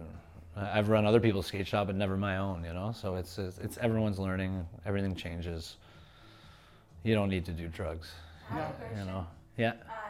I've 0.56 0.90
run 0.90 1.06
other 1.06 1.20
people's 1.20 1.48
skate 1.48 1.66
shop, 1.68 1.88
but 1.88 1.96
never 1.96 2.16
my 2.16 2.38
own. 2.38 2.64
You 2.64 2.74
know, 2.74 2.92
so 2.92 3.16
it's 3.16 3.38
it's, 3.40 3.58
it's 3.58 3.78
everyone's 3.80 4.20
learning. 4.20 4.66
Everything 4.86 5.16
changes. 5.16 5.78
You 7.04 7.16
don't 7.16 7.30
need 7.30 7.46
to 7.46 7.52
do 7.52 7.68
drugs. 7.68 8.12
I 8.52 8.56
have 8.56 8.70
a 8.70 8.96
Yeah, 8.96 9.00
You 9.00 9.06
know. 9.06 9.28
Yeah. 9.58 9.74
Uh, 9.90 10.07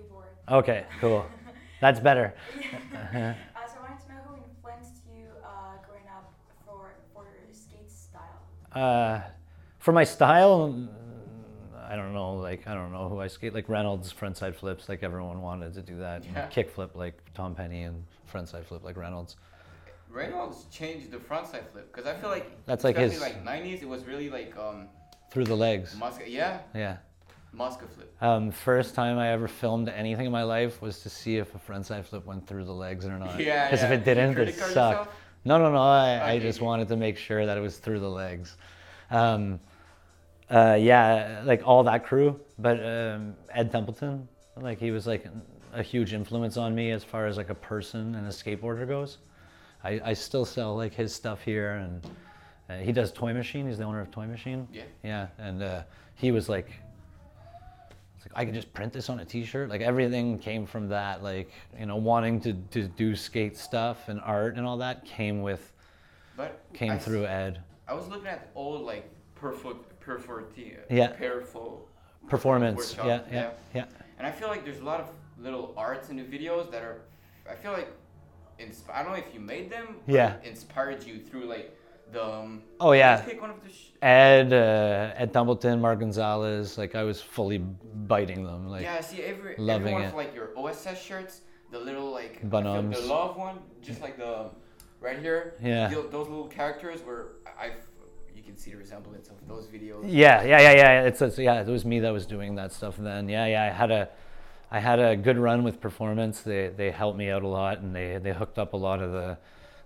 It's 0.00 0.10
about 0.10 0.24
skateboard. 0.48 0.58
Okay. 0.58 0.84
Cool. 1.00 1.26
That's 1.80 2.00
better. 2.00 2.34
uh, 2.54 2.58
so 3.66 3.78
I 3.78 3.82
wanted 3.82 4.02
to 4.02 4.08
know 4.08 4.20
who 4.28 4.36
influenced 4.36 5.02
you 5.06 5.26
uh, 5.44 5.48
growing 5.86 6.08
up 6.08 6.32
for 6.66 6.94
for 7.14 7.24
your 7.24 7.52
skate 7.54 7.90
style. 7.90 8.42
Uh, 8.72 9.20
for 9.78 9.92
my 9.92 10.04
style, 10.04 10.70
mm, 10.72 10.88
I 11.88 11.94
don't 11.96 12.12
know. 12.14 12.34
Like 12.34 12.66
I 12.66 12.74
don't 12.74 12.92
know 12.92 13.08
who 13.08 13.20
I 13.20 13.28
skate. 13.28 13.54
Like 13.54 13.68
Reynolds 13.68 14.12
frontside 14.12 14.54
flips, 14.56 14.88
like 14.88 15.02
everyone 15.02 15.40
wanted 15.40 15.74
to 15.74 15.82
do 15.82 15.98
that. 15.98 16.22
and 16.24 16.34
Yeah. 16.34 16.46
Kick 16.46 16.70
flip, 16.70 16.92
like 16.94 17.14
Tom 17.34 17.54
Penny, 17.54 17.82
and 17.84 18.04
frontside 18.32 18.64
flip, 18.64 18.82
like 18.84 18.96
Reynolds. 18.96 19.36
Reynolds 20.10 20.64
changed 20.70 21.10
the 21.10 21.18
frontside 21.18 21.66
flip 21.70 21.92
because 21.92 22.06
I 22.06 22.14
feel 22.14 22.30
like 22.30 22.50
That's 22.66 22.82
like 22.82 22.96
his- 22.96 23.20
like 23.20 23.44
'90s. 23.44 23.82
It 23.82 23.88
was 23.88 24.04
really 24.04 24.30
like 24.30 24.56
um, 24.56 24.88
Through 25.30 25.44
the 25.44 25.56
legs. 25.56 25.94
Muska. 25.94 26.24
Yeah, 26.26 26.60
Yeah. 26.74 26.96
Flip. 27.56 28.14
Um, 28.20 28.50
first 28.52 28.94
time 28.94 29.18
I 29.18 29.28
ever 29.32 29.48
filmed 29.48 29.88
anything 29.88 30.26
in 30.26 30.32
my 30.32 30.42
life 30.44 30.80
was 30.80 31.00
to 31.00 31.10
see 31.10 31.36
if 31.38 31.54
a 31.54 31.58
frontside 31.58 32.04
flip 32.04 32.24
went 32.26 32.46
through 32.46 32.64
the 32.64 32.72
legs 32.72 33.04
or 33.04 33.18
not. 33.18 33.40
Yeah, 33.40 33.66
Because 33.70 33.82
if 33.82 33.90
it 33.90 34.04
didn't, 34.04 34.38
it 34.38 34.54
sucked. 34.54 34.68
yourself? 34.68 35.08
No, 35.44 35.58
no, 35.58 35.70
no. 35.72 35.78
I, 35.78 36.32
I 36.32 36.38
just 36.38 36.60
wanted 36.60 36.88
to 36.88 36.96
make 36.96 37.16
sure 37.16 37.46
that 37.46 37.56
it 37.56 37.60
was 37.60 37.78
through 37.78 38.00
the 38.00 38.08
legs. 38.10 38.56
Um, 39.10 39.60
uh, 40.50 40.76
yeah, 40.78 41.42
like 41.44 41.66
all 41.66 41.82
that 41.84 42.04
crew. 42.04 42.38
But 42.58 42.84
um, 42.84 43.34
Ed 43.52 43.70
Templeton, 43.72 44.28
like 44.56 44.78
he 44.78 44.90
was 44.90 45.06
like 45.06 45.26
a 45.72 45.82
huge 45.82 46.12
influence 46.12 46.56
on 46.56 46.74
me 46.74 46.90
as 46.90 47.02
far 47.04 47.26
as 47.26 47.36
like 47.36 47.50
a 47.50 47.54
person 47.54 48.14
and 48.14 48.26
a 48.26 48.30
skateboarder 48.30 48.86
goes. 48.86 49.18
I, 49.84 50.00
I 50.04 50.12
still 50.14 50.44
sell 50.44 50.76
like 50.76 50.92
his 50.92 51.14
stuff 51.14 51.42
here, 51.42 51.74
and 51.74 52.06
uh, 52.68 52.76
he 52.84 52.92
does 52.92 53.12
Toy 53.12 53.32
Machine. 53.32 53.66
He's 53.66 53.78
the 53.78 53.84
owner 53.84 54.00
of 54.00 54.10
Toy 54.10 54.26
Machine. 54.26 54.66
Yeah. 54.72 54.82
Yeah, 55.04 55.26
and 55.38 55.62
uh, 55.62 55.82
he 56.16 56.32
was 56.32 56.48
like, 56.48 56.70
like 58.24 58.32
I 58.34 58.44
could 58.44 58.54
just 58.54 58.72
print 58.72 58.92
this 58.92 59.08
on 59.08 59.20
a 59.20 59.24
T-shirt. 59.24 59.68
Like 59.68 59.80
everything 59.80 60.38
came 60.38 60.66
from 60.66 60.88
that. 60.88 61.22
Like 61.22 61.50
you 61.78 61.86
know, 61.86 61.96
wanting 61.96 62.40
to, 62.42 62.52
to 62.72 62.88
do 62.88 63.14
skate 63.14 63.56
stuff 63.56 64.08
and 64.08 64.20
art 64.20 64.56
and 64.56 64.66
all 64.66 64.78
that 64.78 65.04
came 65.04 65.42
with 65.42 65.72
But 66.36 66.60
came 66.74 66.92
I 66.92 66.96
s- 66.96 67.04
through 67.04 67.26
Ed. 67.26 67.60
I 67.86 67.94
was 67.94 68.06
looking 68.08 68.26
at 68.26 68.50
old 68.54 68.82
like 68.82 69.08
perfo 69.40 69.76
perfo 70.04 70.42
Yeah. 70.90 71.12
perfo 71.16 71.78
Performance. 72.28 72.76
workshop, 72.76 73.06
Yeah, 73.06 73.20
yeah. 73.30 73.40
yeah, 73.42 73.50
yeah. 73.74 73.84
And 74.18 74.26
I 74.26 74.30
feel 74.30 74.48
like 74.48 74.64
there's 74.64 74.80
a 74.80 74.84
lot 74.84 75.00
of 75.00 75.08
little 75.38 75.72
arts 75.76 76.10
in 76.10 76.16
the 76.16 76.24
videos 76.24 76.70
that 76.72 76.82
are 76.82 77.00
I 77.50 77.54
feel 77.54 77.72
like 77.72 77.88
insp- 78.60 78.90
I 78.92 79.02
don't 79.02 79.12
know 79.12 79.18
if 79.18 79.32
you 79.32 79.40
made 79.40 79.70
them. 79.70 79.96
Yeah. 80.06 80.36
Inspired 80.42 81.04
you 81.04 81.18
through 81.20 81.44
like 81.44 81.77
the. 82.12 82.24
Um, 82.24 82.62
Oh, 82.80 82.92
yeah. 82.92 83.24
one 83.40 83.50
of 83.50 83.62
the. 83.62 83.68
Sh- 83.70 83.90
Ed, 84.00 84.52
uh, 84.52 85.12
Ed 85.16 85.32
Templeton, 85.32 85.80
Mark 85.80 85.98
Gonzalez, 85.98 86.78
like 86.78 86.94
I 86.94 87.02
was 87.02 87.20
fully 87.20 87.58
biting 87.58 88.44
them. 88.44 88.68
Like, 88.68 88.82
yeah, 88.82 89.00
see 89.00 89.22
every 89.22 89.56
loving 89.58 89.88
every 89.88 89.92
one 89.94 90.02
it. 90.02 90.06
of 90.08 90.14
like 90.14 90.34
your 90.34 90.50
OSS 90.56 91.02
shirts, 91.02 91.40
the 91.72 91.78
little 91.80 92.10
like 92.12 92.40
the 92.48 92.60
love 93.06 93.36
one, 93.36 93.58
just 93.82 94.00
like 94.00 94.16
the 94.16 94.50
right 95.00 95.18
here. 95.18 95.54
Yeah. 95.60 95.88
tho- 95.88 96.06
those 96.06 96.28
little 96.28 96.46
characters 96.46 97.02
were 97.04 97.36
I. 97.58 97.72
You 98.36 98.42
can 98.44 98.56
see 98.56 98.70
the 98.70 98.76
resemblance 98.78 99.28
of 99.30 99.34
those 99.48 99.66
videos. 99.66 100.04
Yeah, 100.06 100.42
yeah, 100.44 100.60
yeah, 100.60 100.72
yeah. 100.72 101.02
It's, 101.02 101.20
it's 101.20 101.36
yeah. 101.38 101.60
It 101.60 101.66
was 101.66 101.84
me 101.84 101.98
that 102.00 102.10
was 102.12 102.24
doing 102.24 102.54
that 102.54 102.72
stuff 102.72 102.96
then. 102.96 103.28
Yeah, 103.28 103.46
yeah. 103.46 103.64
I 103.64 103.68
had 103.70 103.90
a, 103.90 104.08
I 104.70 104.78
had 104.78 105.00
a 105.00 105.16
good 105.16 105.38
run 105.38 105.64
with 105.64 105.80
performance. 105.80 106.40
They 106.42 106.68
they 106.68 106.92
helped 106.92 107.18
me 107.18 107.30
out 107.30 107.42
a 107.42 107.48
lot, 107.48 107.80
and 107.80 107.92
they 107.94 108.18
they 108.18 108.32
hooked 108.32 108.58
up 108.58 108.74
a 108.74 108.76
lot 108.76 109.02
of 109.02 109.10
the, 109.10 109.38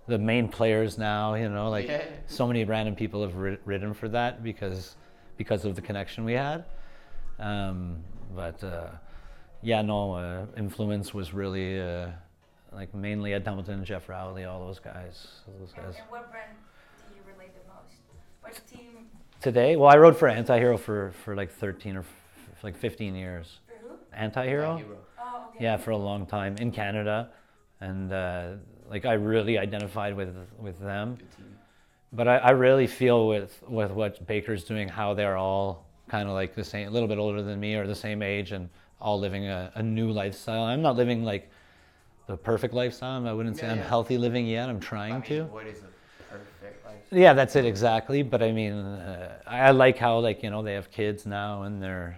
the 0.07 0.17
main 0.17 0.47
players 0.47 0.97
now. 0.97 1.33
You 1.35 1.49
know, 1.49 1.69
like 1.69 1.87
Yeah. 1.87 2.03
so 2.27 2.47
many 2.47 2.63
random 2.65 2.95
people 2.95 3.21
have 3.21 3.35
ri- 3.35 3.57
ridden 3.65 3.93
for 3.93 4.09
that 4.09 4.43
because 4.43 4.95
because 5.37 5.65
of 5.65 5.75
the 5.75 5.81
connection 5.81 6.23
we 6.25 6.33
had. 6.33 6.65
Um, 7.39 8.03
but 8.35 8.63
uh, 8.63 8.87
yeah, 9.61 9.81
no, 9.81 10.13
uh, 10.13 10.45
influence 10.57 11.13
was 11.13 11.33
really 11.33 11.79
uh, 11.81 12.07
like 12.71 12.93
mainly 12.93 13.33
Ed 13.33 13.43
Hamilton, 13.45 13.83
Geoff 13.83 14.07
Rowley, 14.09 14.45
all 14.45 14.59
those 14.65 14.79
guys. 14.79 15.27
Those 15.59 15.71
guys. 15.73 15.95
and 15.99 16.09
what 16.09 16.31
brand 16.31 16.49
do 17.09 17.15
you 17.15 17.21
relate 17.33 17.51
the 17.53 17.67
most? 17.73 17.95
What 18.41 18.61
team? 18.71 19.07
Today, 19.41 19.75
well, 19.75 19.89
I 19.89 19.97
rode 19.97 20.15
for 20.17 20.27
Antihero 20.29 20.79
for 20.79 21.11
for 21.23 21.35
like 21.35 21.51
13 21.51 21.97
or 21.97 21.99
f- 22.01 22.07
like 22.63 22.77
15 22.77 23.15
years. 23.15 23.59
For 23.67 23.87
who? 23.87 23.95
Antihero. 24.17 24.77
Hero. 24.77 24.97
Oh, 25.19 25.47
okay. 25.49 25.63
Yeah, 25.63 25.77
for 25.77 25.91
a 25.91 25.97
long 25.97 26.25
time 26.25 26.55
in 26.57 26.71
Canada, 26.71 27.29
and 27.81 28.11
uh, 28.13 28.51
like 28.93 29.05
I 29.05 29.13
really 29.13 29.57
identified 29.57 30.15
with 30.15 30.35
with 30.59 30.79
them. 30.79 31.17
But 32.13 32.27
I, 32.27 32.37
I 32.37 32.51
really 32.51 32.85
feel 32.85 33.27
with 33.27 33.51
with 33.67 33.91
what 33.91 34.25
Baker's 34.27 34.63
doing, 34.63 34.87
how 34.87 35.15
they're 35.15 35.35
all 35.35 35.85
kind 36.07 36.29
of 36.29 36.35
like 36.35 36.53
the 36.53 36.63
same, 36.63 36.87
a 36.87 36.91
little 36.91 37.07
bit 37.07 37.17
older 37.17 37.41
than 37.41 37.59
me 37.59 37.73
or 37.75 37.87
the 37.87 37.95
same 37.95 38.21
age, 38.21 38.51
and 38.51 38.69
all 39.01 39.19
living 39.19 39.47
a, 39.47 39.71
a 39.73 39.81
new 39.81 40.11
lifestyle. 40.11 40.63
I'm 40.63 40.83
not 40.83 40.95
living 40.95 41.23
like 41.23 41.49
the 42.27 42.37
perfect 42.37 42.73
lifestyle. 42.75 43.27
I 43.27 43.33
wouldn't 43.33 43.57
say 43.57 43.65
Yeah, 43.65 43.73
I'm 43.73 43.77
yeah. 43.79 43.87
healthy 43.87 44.17
living 44.19 44.45
yet. 44.45 44.69
I'm 44.69 44.77
I 44.77 44.79
trying 44.79 45.13
mean, 45.13 45.23
to. 45.23 45.43
What 45.45 45.65
is 45.65 45.79
a 45.79 45.87
perfect 46.31 46.85
life? 46.85 47.01
Yeah, 47.11 47.33
that's 47.33 47.55
it 47.55 47.65
exactly. 47.65 48.21
But 48.21 48.43
I 48.43 48.51
mean, 48.51 48.73
uh, 48.73 49.39
I, 49.47 49.59
I 49.61 49.71
like 49.71 49.97
how 49.97 50.19
like 50.19 50.43
you 50.43 50.51
know 50.51 50.61
they 50.61 50.73
have 50.75 50.91
kids 50.91 51.25
now 51.25 51.63
and 51.63 51.81
they're 51.81 52.15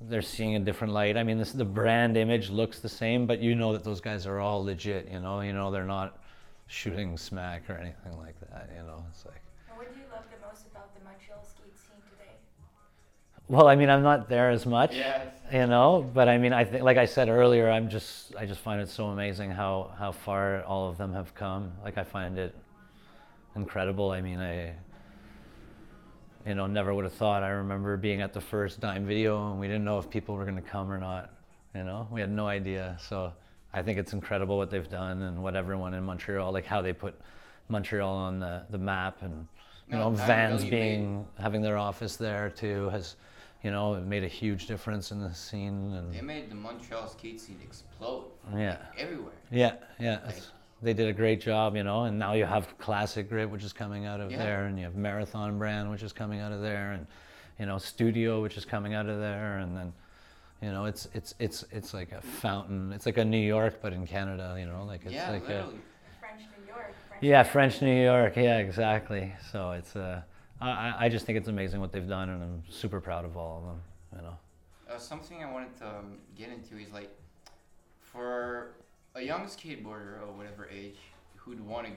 they're 0.00 0.22
seeing 0.22 0.56
a 0.56 0.60
different 0.60 0.92
light. 0.92 1.16
I 1.16 1.22
mean, 1.22 1.38
this 1.38 1.52
the 1.52 1.64
brand 1.64 2.16
image 2.16 2.50
looks 2.50 2.78
the 2.80 2.88
same, 2.88 3.26
but 3.26 3.40
you 3.40 3.54
know 3.54 3.72
that 3.72 3.84
those 3.84 4.00
guys 4.00 4.26
are 4.26 4.40
all 4.40 4.64
legit. 4.64 5.08
You 5.10 5.20
know, 5.20 5.40
you 5.40 5.52
know 5.52 5.70
they're 5.70 5.84
not 5.84 6.18
shooting 6.66 7.16
smack 7.16 7.68
or 7.68 7.74
anything 7.74 8.16
like 8.18 8.38
that. 8.40 8.70
You 8.76 8.82
know, 8.84 9.04
it's 9.10 9.26
like. 9.26 9.42
What 9.74 9.92
do 9.92 9.98
you 9.98 10.06
love 10.12 10.24
the 10.30 10.46
most 10.46 10.66
about 10.66 10.94
the 10.94 11.04
Montreal 11.04 11.44
skate 11.44 11.78
scene 11.78 12.00
today? 12.10 12.32
Well, 13.48 13.68
I 13.68 13.76
mean, 13.76 13.90
I'm 13.90 14.02
not 14.02 14.28
there 14.28 14.50
as 14.50 14.64
much. 14.64 14.94
Yes. 14.94 15.26
You 15.52 15.66
know, 15.66 16.08
but 16.14 16.28
I 16.28 16.38
mean, 16.38 16.52
I 16.52 16.64
think, 16.64 16.82
like 16.84 16.96
I 16.96 17.04
said 17.04 17.28
earlier, 17.28 17.70
I'm 17.70 17.90
just, 17.90 18.34
I 18.36 18.46
just 18.46 18.60
find 18.60 18.80
it 18.80 18.88
so 18.88 19.06
amazing 19.06 19.50
how 19.50 19.92
how 19.98 20.12
far 20.12 20.62
all 20.64 20.88
of 20.88 20.96
them 20.96 21.12
have 21.12 21.34
come. 21.34 21.72
Like 21.84 21.98
I 21.98 22.04
find 22.04 22.38
it 22.38 22.54
incredible. 23.56 24.10
I 24.12 24.20
mean, 24.20 24.38
I, 24.38 24.74
you 26.46 26.54
know, 26.54 26.66
never 26.66 26.94
would 26.94 27.04
have 27.04 27.12
thought. 27.12 27.42
I 27.42 27.48
remember 27.50 27.96
being 27.96 28.20
at 28.22 28.32
the 28.32 28.40
first 28.40 28.80
Dime 28.80 29.06
video, 29.06 29.50
and 29.50 29.60
we 29.60 29.66
didn't 29.66 29.84
know 29.84 29.98
if 29.98 30.08
people 30.10 30.34
were 30.34 30.44
going 30.44 30.56
to 30.56 30.62
come 30.62 30.90
or 30.90 30.98
not. 30.98 31.30
You 31.74 31.84
know, 31.84 32.08
we 32.10 32.20
had 32.20 32.30
no 32.30 32.48
idea. 32.48 32.96
So 33.00 33.32
I 33.72 33.82
think 33.82 33.98
it's 33.98 34.12
incredible 34.12 34.56
what 34.56 34.70
they've 34.70 34.88
done 34.90 35.22
and 35.22 35.42
what 35.42 35.54
everyone 35.54 35.94
in 35.94 36.02
Montreal, 36.04 36.52
like 36.52 36.66
how 36.66 36.82
they 36.82 36.92
put 36.92 37.14
Montreal 37.68 38.12
on 38.12 38.40
the 38.40 38.62
the 38.70 38.78
map, 38.78 39.18
and 39.22 39.46
you 39.88 39.94
No, 39.96 40.10
know, 40.10 40.16
Vans 40.16 40.64
being 40.64 41.26
having 41.38 41.62
their 41.62 41.76
office 41.78 42.16
there 42.16 42.50
too 42.50 42.88
has. 42.90 43.16
You 43.62 43.70
know, 43.70 43.92
it 43.92 44.06
made 44.06 44.24
a 44.24 44.28
huge 44.28 44.66
difference 44.68 45.10
in 45.12 45.20
the 45.20 45.34
scene, 45.34 45.92
and 45.92 46.14
They 46.14 46.22
made 46.22 46.50
the 46.50 46.54
Montreal 46.54 47.06
skate 47.08 47.38
scene 47.38 47.60
explode 47.62 48.24
yeah, 48.56 48.78
everywhere. 48.96 49.34
yeah, 49.50 49.74
yeah. 49.98 50.20
Like- 50.24 50.36
they 50.82 50.94
did 50.94 51.08
a 51.08 51.12
great 51.12 51.40
job, 51.40 51.76
you 51.76 51.82
know, 51.84 52.04
and 52.04 52.18
now 52.18 52.32
you 52.32 52.44
have 52.46 52.76
Classic 52.78 53.28
Grit, 53.28 53.48
which 53.50 53.64
is 53.64 53.72
coming 53.72 54.06
out 54.06 54.20
of 54.20 54.30
Yeah. 54.30 54.38
there, 54.38 54.64
and 54.66 54.78
you 54.78 54.84
have 54.84 54.94
Marathon 54.96 55.58
Brand, 55.58 55.90
which 55.90 56.02
is 56.02 56.12
coming 56.12 56.40
out 56.40 56.52
of 56.52 56.60
there, 56.62 56.92
and 56.92 57.06
you 57.58 57.66
know, 57.66 57.76
Studio, 57.78 58.40
which 58.40 58.56
is 58.56 58.64
coming 58.64 58.94
out 58.94 59.06
of 59.06 59.18
there, 59.20 59.58
and 59.58 59.76
then, 59.76 59.92
you 60.62 60.70
know, 60.72 60.86
it's 60.86 61.06
it's 61.12 61.34
it's 61.38 61.64
it's 61.70 61.92
like 61.92 62.12
a 62.12 62.22
fountain. 62.22 62.92
It's 62.92 63.04
like 63.04 63.18
a 63.18 63.24
New 63.24 63.36
York, 63.38 63.80
but 63.82 63.92
in 63.92 64.06
Canada, 64.06 64.56
you 64.58 64.64
know, 64.66 64.84
like 64.84 65.02
it's 65.04 65.12
yeah, 65.14 65.30
like 65.30 65.44
a 65.44 65.46
literally. 65.46 65.80
French 66.18 66.40
New 66.58 66.66
York. 66.66 66.94
French 67.08 67.22
yeah, 67.22 67.42
French 67.42 67.82
New 67.82 68.02
York, 68.02 68.36
yeah, 68.36 68.58
exactly. 68.58 69.34
So 69.52 69.72
it's 69.72 69.94
uh, 69.96 70.22
I 70.60 70.70
I- 70.70 70.96
I 71.04 71.08
just 71.10 71.26
think 71.26 71.36
it's 71.36 71.48
amazing 71.48 71.80
what 71.80 71.92
they've 71.92 72.08
done, 72.08 72.30
and 72.30 72.42
I'm 72.42 72.62
super 72.70 73.00
proud 73.00 73.26
of 73.26 73.36
all 73.36 73.58
of 73.58 73.64
them, 73.66 73.80
you 74.16 74.22
know. 74.22 74.36
Uh, 74.90 74.98
something 74.98 75.44
I 75.44 75.52
wanted 75.52 75.76
to 75.78 75.86
um, 75.86 76.18
get 76.36 76.48
into 76.48 76.76
is 76.78 76.90
like, 76.92 77.10
for 78.00 78.72
a 79.14 79.22
young 79.22 79.42
skateboarder 79.46 80.22
or 80.22 80.32
whatever 80.36 80.68
age 80.70 80.96
who'd 81.36 81.60
want 81.66 81.86
to 81.86 81.92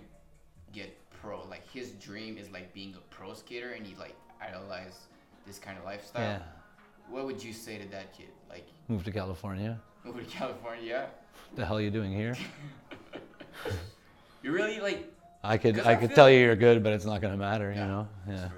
get 0.71 0.95
pro, 1.21 1.45
like 1.47 1.69
his 1.71 1.91
dream 1.91 2.37
is 2.37 2.49
like 2.51 2.73
being 2.73 2.95
a 2.95 3.13
pro 3.13 3.33
skater, 3.33 3.71
and 3.71 3.85
he 3.85 3.95
like 3.95 4.15
idolize 4.41 4.99
this 5.45 5.59
kind 5.59 5.77
of 5.77 5.83
lifestyle. 5.85 6.21
Yeah, 6.23 6.39
What 7.09 7.25
would 7.25 7.43
you 7.43 7.53
say 7.53 7.77
to 7.77 7.87
that 7.91 8.15
kid? 8.17 8.29
Like, 8.49 8.65
move 8.87 9.03
to 9.05 9.11
California. 9.11 9.79
move 10.03 10.17
to 10.17 10.23
California, 10.25 10.83
yeah. 10.85 11.05
The 11.55 11.65
hell 11.65 11.77
are 11.77 11.81
you 11.81 11.91
doing 11.91 12.11
here? 12.11 12.35
You 14.41 14.51
really 14.51 14.81
like. 14.81 15.09
I 15.41 15.57
could 15.57 15.79
I 15.79 15.91
I 15.91 15.95
could 15.95 16.13
tell 16.13 16.25
like- 16.25 16.33
you 16.33 16.39
you're 16.39 16.55
good, 16.57 16.83
but 16.83 16.91
it's 16.91 17.05
not 17.05 17.21
gonna 17.21 17.37
matter, 17.37 17.69
you 17.71 17.79
know. 17.79 18.07
Yeah, 18.27 18.49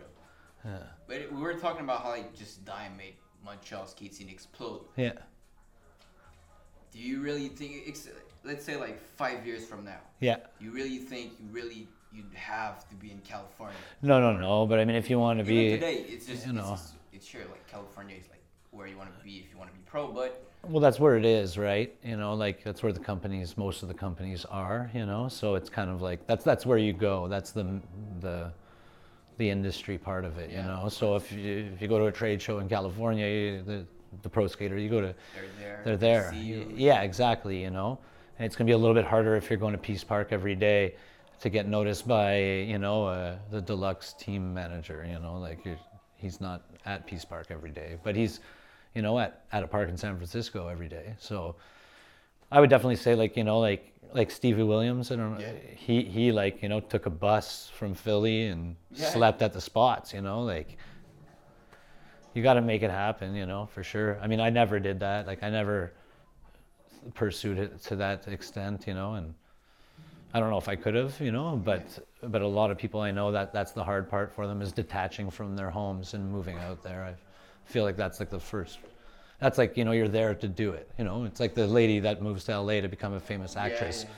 yeah, 0.65 0.77
But 1.07 1.17
it- 1.17 1.31
we 1.31 1.39
were 1.41 1.53
talking 1.53 1.81
about 1.83 2.01
how 2.01 2.09
like 2.09 2.33
just 2.35 2.65
Dime 2.65 2.97
made 2.97 3.13
Montreal 3.43 3.85
skate 3.85 4.15
scene 4.15 4.29
explode. 4.29 4.85
yeah. 4.95 5.11
Do 6.95 7.01
you 7.01 7.19
really 7.19 7.49
think? 7.49 7.83
It's, 7.85 8.07
let's 8.45 8.63
say 8.63 8.77
like 8.77 8.99
five 9.17 9.45
years 9.45 9.65
from 9.65 9.83
now. 9.83 9.99
Yeah. 10.21 10.37
You 10.61 10.71
really 10.71 10.97
think 10.97 11.33
you 11.39 11.47
really 11.51 11.87
you'd 12.13 12.33
have 12.33 12.87
to 12.89 12.95
be 12.95 13.11
in 13.11 13.19
California? 13.19 13.75
No, 14.01 14.21
no, 14.21 14.31
no. 14.37 14.65
But 14.65 14.79
I 14.79 14.85
mean, 14.85 14.95
if 14.95 15.09
you 15.09 15.19
want 15.19 15.39
to 15.39 15.43
Even 15.43 15.55
be, 15.55 15.71
today, 15.71 16.05
it's 16.07 16.25
just 16.25 16.45
you 16.45 16.53
it's, 16.53 16.61
know. 16.61 16.71
just, 16.71 16.93
it's 17.11 17.27
sure 17.27 17.41
like 17.41 17.67
California 17.67 18.15
is 18.15 18.29
like 18.29 18.41
where 18.71 18.87
you 18.87 18.97
want 18.97 19.09
to 19.17 19.23
be 19.25 19.43
if 19.45 19.51
you 19.51 19.57
want 19.57 19.69
to 19.69 19.75
be 19.75 19.83
pro, 19.85 20.07
but 20.07 20.41
well, 20.63 20.79
that's 20.79 20.99
where 20.99 21.15
it 21.17 21.25
is, 21.25 21.57
right? 21.57 21.93
You 22.03 22.17
know, 22.17 22.33
like 22.33 22.63
that's 22.63 22.81
where 22.81 22.93
the 22.93 22.99
companies, 22.99 23.57
most 23.57 23.83
of 23.83 23.89
the 23.89 23.93
companies 23.93 24.45
are. 24.45 24.89
You 24.93 25.05
know, 25.05 25.27
so 25.27 25.55
it's 25.55 25.69
kind 25.69 25.89
of 25.89 26.01
like 26.01 26.25
that's 26.27 26.45
that's 26.45 26.65
where 26.65 26.77
you 26.77 26.93
go. 26.93 27.27
That's 27.27 27.51
the 27.51 27.81
the 28.21 28.53
the 29.37 29.49
industry 29.49 29.97
part 29.97 30.23
of 30.23 30.37
it. 30.37 30.49
You 30.49 30.63
know, 30.63 30.87
so 30.89 31.17
if 31.17 31.29
you 31.31 31.69
if 31.73 31.81
you 31.81 31.89
go 31.89 31.99
to 31.99 32.05
a 32.05 32.11
trade 32.11 32.41
show 32.41 32.59
in 32.59 32.69
California, 32.69 33.27
you, 33.27 33.63
the 33.63 33.85
the 34.21 34.29
pro 34.29 34.47
skater, 34.47 34.77
you 34.77 34.89
go 34.89 35.01
to 35.01 35.07
they're 35.33 35.43
there. 35.59 35.81
they're 35.83 35.97
they 35.97 36.07
there. 36.07 36.31
See 36.31 36.37
you. 36.39 36.71
Yeah, 36.75 37.01
exactly. 37.01 37.61
You 37.61 37.69
know, 37.71 37.99
and 38.39 38.45
it's 38.45 38.55
gonna 38.55 38.65
be 38.67 38.73
a 38.73 38.77
little 38.77 38.95
bit 38.95 39.05
harder 39.05 39.35
if 39.35 39.49
you're 39.49 39.59
going 39.59 39.73
to 39.73 39.77
Peace 39.79 40.03
Park 40.03 40.29
every 40.31 40.55
day 40.55 40.95
to 41.41 41.49
get 41.49 41.67
noticed 41.67 42.07
by 42.07 42.39
you 42.39 42.77
know 42.77 43.05
uh, 43.07 43.35
the 43.51 43.61
deluxe 43.61 44.13
team 44.13 44.53
manager. 44.53 45.05
You 45.07 45.19
know, 45.19 45.37
like 45.37 45.63
you're, 45.65 45.79
he's 46.15 46.39
not 46.41 46.63
at 46.85 47.05
Peace 47.05 47.25
Park 47.25 47.47
every 47.49 47.71
day, 47.71 47.97
but 48.03 48.15
he's 48.15 48.39
you 48.93 49.01
know 49.01 49.19
at 49.19 49.43
at 49.51 49.63
a 49.63 49.67
park 49.67 49.89
in 49.89 49.97
San 49.97 50.15
Francisco 50.15 50.67
every 50.67 50.87
day. 50.87 51.13
So 51.19 51.55
I 52.51 52.59
would 52.59 52.69
definitely 52.69 52.95
say 52.97 53.15
like 53.15 53.35
you 53.37 53.43
know 53.43 53.59
like 53.59 53.91
like 54.13 54.31
Stevie 54.31 54.63
Williams. 54.63 55.11
I 55.11 55.17
don't 55.17 55.33
know. 55.33 55.39
Yeah. 55.41 55.51
He 55.75 56.03
he 56.03 56.31
like 56.31 56.61
you 56.63 56.69
know 56.69 56.79
took 56.79 57.05
a 57.05 57.09
bus 57.09 57.69
from 57.75 57.93
Philly 57.93 58.47
and 58.47 58.75
Yeah. 58.91 59.09
slept 59.09 59.41
at 59.41 59.51
the 59.51 59.59
spots. 59.61 60.13
You 60.13 60.21
know 60.21 60.41
like 60.43 60.77
you 62.35 62.43
got 62.43 62.55
to 62.55 62.61
make 62.61 62.83
it 62.83 62.91
happen, 62.91 63.35
you 63.35 63.45
know, 63.45 63.65
for 63.67 63.83
sure. 63.83 64.19
I 64.21 64.27
mean, 64.27 64.39
I 64.39 64.49
never 64.49 64.79
did 64.79 64.99
that. 64.99 65.25
Like, 65.25 65.43
I 65.43 65.49
never 65.49 65.93
pursued 67.13 67.57
it 67.57 67.81
to 67.83 67.95
that 67.97 68.27
extent, 68.27 68.85
you 68.87 68.93
know, 68.93 69.13
and 69.13 69.33
I 70.33 70.39
don't 70.39 70.49
know 70.49 70.57
if 70.57 70.67
I 70.67 70.75
could 70.75 70.95
have, 70.95 71.19
you 71.21 71.31
know, 71.31 71.55
but 71.55 71.99
but 72.21 72.41
a 72.41 72.47
lot 72.47 72.71
of 72.71 72.77
people 72.77 72.99
I 72.99 73.11
know 73.11 73.31
that 73.31 73.53
that's 73.53 73.71
the 73.71 73.83
hard 73.83 74.09
part 74.09 74.33
for 74.33 74.47
them 74.47 74.61
is 74.61 74.71
detaching 74.71 75.29
from 75.29 75.55
their 75.55 75.69
homes 75.69 76.13
and 76.13 76.29
moving 76.29 76.57
out 76.57 76.83
there. 76.83 77.03
I 77.03 77.13
feel 77.71 77.83
like 77.83 77.95
that's 77.95 78.19
like 78.19 78.29
the 78.29 78.39
first. 78.39 78.79
That's 79.39 79.57
like 79.57 79.77
you 79.77 79.85
know 79.85 79.91
you're 79.91 80.07
there 80.07 80.33
to 80.35 80.47
do 80.47 80.71
it. 80.71 80.89
You 80.97 81.05
know, 81.05 81.23
it's 81.23 81.39
like 81.39 81.53
the 81.53 81.67
lady 81.67 81.99
that 81.99 82.21
moves 82.21 82.43
to 82.45 82.59
LA 82.59 82.81
to 82.81 82.87
become 82.87 83.13
a 83.13 83.19
famous 83.19 83.55
actress. 83.55 84.03
yeah. 84.03 84.13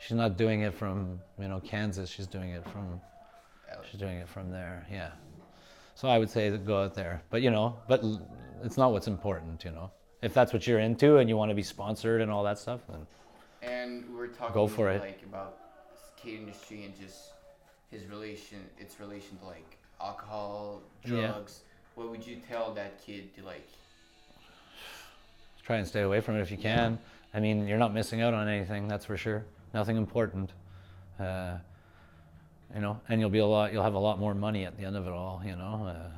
She's 0.00 0.16
not 0.16 0.36
doing 0.36 0.62
it 0.62 0.74
from 0.74 1.20
you 1.38 1.48
know 1.48 1.60
Kansas. 1.60 2.10
She's 2.10 2.26
doing 2.26 2.50
it 2.50 2.68
from 2.68 3.00
She's 3.90 4.00
doing 4.00 4.18
it 4.18 4.28
from 4.28 4.50
there, 4.50 4.86
yeah. 4.90 5.10
So 5.94 6.08
I 6.08 6.18
would 6.18 6.30
say 6.30 6.56
go 6.56 6.82
out 6.84 6.94
there, 6.94 7.22
but 7.30 7.42
you 7.42 7.50
know, 7.50 7.76
but 7.88 8.02
it's 8.64 8.76
not 8.76 8.92
what's 8.92 9.06
important, 9.06 9.64
you 9.64 9.70
know. 9.70 9.90
If 10.22 10.34
that's 10.34 10.52
what 10.52 10.66
you're 10.66 10.80
into 10.80 11.18
and 11.18 11.28
you 11.28 11.36
want 11.36 11.50
to 11.50 11.54
be 11.54 11.62
sponsored 11.62 12.20
and 12.20 12.30
all 12.30 12.44
that 12.44 12.58
stuff, 12.58 12.80
then 12.88 13.06
And 13.62 14.08
we 14.10 14.14
were 14.16 14.28
talking 14.28 14.54
Go 14.54 14.66
for 14.68 14.90
it. 14.90 15.00
like 15.00 15.22
about 15.24 15.58
skate 16.18 16.40
industry 16.40 16.84
and 16.84 16.98
just 16.98 17.32
his 17.90 18.06
relation, 18.06 18.58
its 18.78 18.98
relation 19.00 19.36
to 19.38 19.46
like 19.46 19.76
alcohol, 20.00 20.80
Yeah. 21.04 21.26
drugs. 21.28 21.60
What 21.94 22.10
would 22.10 22.26
you 22.26 22.36
tell 22.48 22.72
that 22.74 23.04
kid 23.04 23.34
to 23.36 23.42
like? 23.44 23.68
try 25.64 25.76
and 25.76 25.86
stay 25.86 26.00
away 26.00 26.20
from 26.20 26.36
it 26.36 26.40
if 26.40 26.50
you 26.50 26.56
can. 26.56 26.98
I 27.34 27.38
mean, 27.40 27.68
you're 27.68 27.78
not 27.78 27.94
missing 27.94 28.20
out 28.20 28.34
on 28.34 28.48
anything, 28.48 28.88
that's 28.88 29.04
for 29.04 29.16
sure. 29.16 29.44
Nothing 29.72 29.96
important. 29.96 30.50
Uh, 31.20 31.58
you 32.74 32.80
know, 32.80 33.00
and 33.08 33.20
you'll 33.20 33.30
be 33.30 33.38
a 33.38 33.46
lot. 33.46 33.72
You'll 33.72 33.82
have 33.82 33.94
a 33.94 33.98
lot 33.98 34.18
more 34.18 34.34
money 34.34 34.64
at 34.64 34.76
the 34.78 34.84
end 34.84 34.96
of 34.96 35.06
it 35.06 35.12
all. 35.12 35.42
You 35.44 35.56
know, 35.56 35.86
uh, 35.88 36.10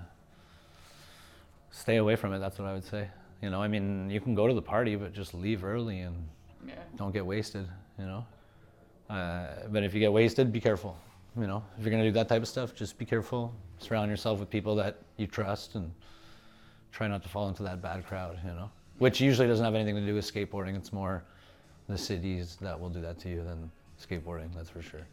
stay 1.71 1.97
away 1.97 2.17
from 2.17 2.33
it. 2.33 2.39
That's 2.39 2.59
what 2.59 2.69
I 2.69 2.73
would 2.73 2.85
say. 2.85 3.09
You 3.43 3.51
know, 3.51 3.61
I 3.63 3.69
mean, 3.69 4.09
you 4.11 4.21
can 4.21 4.35
go 4.35 4.47
to 4.47 4.55
the 4.55 4.63
party, 4.63 4.97
but 4.97 5.13
just 5.13 5.35
leave 5.35 5.65
early 5.65 6.01
and 6.01 6.17
Yeah. 6.67 6.75
don't 6.97 7.13
get 7.13 7.27
wasted. 7.27 7.69
You 7.99 8.07
know, 8.07 8.27
uh, 9.11 9.47
but 9.71 9.83
if 9.83 9.95
you 9.95 10.01
get 10.01 10.13
wasted, 10.13 10.53
be 10.53 10.61
careful. 10.61 10.97
You 11.37 11.47
know, 11.47 11.65
if 11.79 11.85
you're 11.85 11.91
gonna 11.91 12.05
do 12.05 12.13
that 12.13 12.29
type 12.29 12.43
of 12.43 12.49
stuff, 12.49 12.75
just 12.75 12.97
be 12.99 13.05
careful. 13.05 13.53
Surround 13.79 14.11
yourself 14.11 14.39
with 14.41 14.49
people 14.51 14.75
that 14.77 14.97
you 15.17 15.27
trust, 15.27 15.75
and 15.75 15.93
try 16.93 17.09
not 17.09 17.23
to 17.25 17.29
fall 17.29 17.49
into 17.49 17.63
that 17.65 17.83
bad 17.83 18.07
crowd. 18.07 18.39
You 18.45 18.53
know, 18.53 18.71
which 18.99 19.21
usually 19.21 19.49
doesn't 19.49 19.65
have 19.65 19.75
anything 19.75 19.97
to 19.97 20.07
do 20.07 20.15
with 20.15 20.25
skateboarding. 20.33 20.77
It's 20.77 20.93
more 20.93 21.25
the 21.89 21.99
cities 21.99 22.57
that 22.61 22.79
will 22.79 22.89
do 22.89 23.01
that 23.01 23.19
to 23.21 23.29
you 23.29 23.43
than 23.43 23.71
skateboarding. 24.01 24.55
That's 24.55 24.71
for 24.71 24.81
sure. 24.81 25.07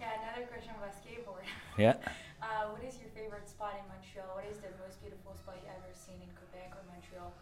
Yeah, 0.00 0.10
another 0.22 0.46
question 0.46 0.72
about 0.76 0.92
skateboard. 0.94 1.44
Yeah. 1.78 1.94
Uh, 2.40 2.70
what 2.70 2.80
is 2.84 2.94
your 3.00 3.10
favorite 3.16 3.48
spot 3.48 3.74
in 3.74 3.84
Montreal? 3.88 4.36
What 4.36 4.44
is 4.48 4.58
the 4.58 4.68
most 4.86 5.00
beautiful 5.02 5.34
spot 5.34 5.56
you 5.60 5.68
ever 5.68 5.92
seen 5.92 6.14
in 6.22 6.28
Quebec 6.38 6.70
or 6.72 6.82
Montreal? 6.86 7.34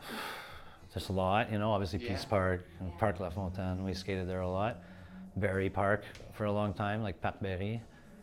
There's 0.94 1.08
a 1.08 1.12
lot, 1.12 1.50
you 1.50 1.58
know. 1.58 1.72
Obviously, 1.72 1.98
Yeah. 1.98 2.12
Peace 2.12 2.24
Park 2.24 2.64
and 2.78 2.88
Yeah. 2.88 2.98
Parc 2.98 3.18
La 3.18 3.30
Fontaine. 3.30 3.82
We 3.84 3.92
skated 3.94 4.28
there 4.28 4.42
a 4.42 4.48
lot. 4.48 4.78
Berry 5.36 5.68
Park 5.68 6.04
for 6.34 6.44
a 6.44 6.52
long 6.52 6.72
time, 6.72 7.02
like 7.02 7.20
Parc 7.20 7.40
Berry, 7.42 7.82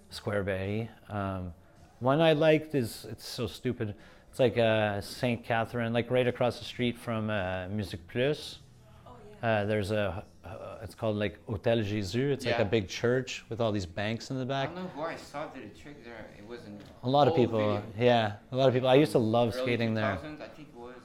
Square 0.10 0.44
Berry. 0.46 0.90
Um, 1.10 1.54
one 2.00 2.22
I 2.22 2.32
liked 2.32 2.74
is 2.76 3.06
it's 3.12 3.28
so 3.28 3.46
stupid. 3.46 3.94
It's 4.30 4.40
like 4.40 4.58
uh, 4.58 5.02
Saint 5.02 5.44
Catherine, 5.44 5.92
like 5.92 6.10
right 6.10 6.28
across 6.28 6.60
the 6.60 6.66
street 6.66 6.98
from 6.98 7.30
uh, 7.30 7.68
MusiquePlus. 7.68 8.60
Oh 9.06 9.12
yeah. 9.44 9.48
Uh, 9.50 9.66
there's 9.66 9.92
a, 9.92 10.24
uh, 10.46 10.71
it's 10.84 10.96
called 10.96 11.16
like 11.18 11.38
Hotel 11.46 11.78
Jésus. 11.78 12.32
It's 12.32 12.46
like 12.46 12.60
a 12.60 12.66
big 12.66 12.88
church 12.88 13.46
with 13.50 13.62
all 13.62 13.72
these 13.72 13.86
banks 13.86 14.32
in 14.32 14.38
the 14.38 14.46
back. 14.46 14.70
I 14.70 14.74
don't 14.74 14.84
know 14.84 14.90
who 14.96 15.02
I 15.02 15.16
saw 15.16 15.48
did 15.48 15.64
a 15.64 15.80
trick 15.80 16.04
there. 16.04 16.26
It 16.38 16.46
wasn't. 16.46 16.82
A 17.04 17.10
lot 17.10 17.28
of 17.28 17.36
people, 17.36 17.60
video. 17.60 17.84
yeah, 18.00 18.34
a 18.52 18.56
lot 18.56 18.68
of 18.68 18.74
people. 18.74 18.90
I 18.90 18.96
used 18.96 19.12
to 19.12 19.20
love 19.20 19.54
skating 19.54 19.94
there. 19.94 20.18
2000s, 20.24 20.42
I 20.42 20.48
think 20.48 20.68
was. 20.76 20.96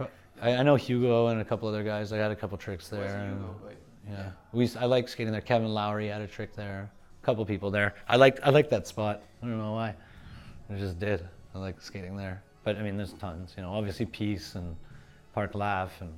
uh, 0.00 0.06
I, 0.42 0.56
I 0.56 0.62
know 0.62 0.76
Hugo 0.76 1.28
and 1.28 1.40
a 1.40 1.44
couple 1.44 1.68
other 1.68 1.82
guys. 1.82 2.12
I 2.12 2.18
had 2.18 2.30
a 2.30 2.36
couple 2.36 2.58
tricks 2.58 2.88
there. 2.88 3.26
Hugo, 3.26 3.56
but 3.64 3.76
Yeah, 4.08 4.30
we. 4.52 4.68
I 4.78 4.84
like 4.84 5.08
skating 5.08 5.32
there. 5.32 5.40
Kevin 5.40 5.72
Lowry 5.72 6.08
had 6.08 6.20
a 6.20 6.26
trick 6.26 6.54
there. 6.54 6.90
A 7.22 7.26
couple 7.26 7.44
people 7.46 7.70
there. 7.70 7.94
I 8.08 8.16
liked. 8.16 8.40
I 8.42 8.50
liked 8.50 8.70
that 8.70 8.86
spot. 8.86 9.22
I 9.42 9.46
don't 9.46 9.58
know 9.58 9.72
why. 9.72 9.94
I 10.70 10.74
just 10.74 10.98
did. 10.98 11.26
I 11.54 11.58
like 11.58 11.80
skating 11.80 12.16
there. 12.16 12.42
But 12.64 12.76
I 12.76 12.82
mean, 12.82 12.96
there's 12.96 13.14
tons. 13.14 13.54
You 13.56 13.62
know, 13.62 13.72
obviously 13.72 14.06
Peace 14.06 14.54
and 14.54 14.76
Park 15.34 15.54
Laugh 15.54 16.00
and 16.00 16.12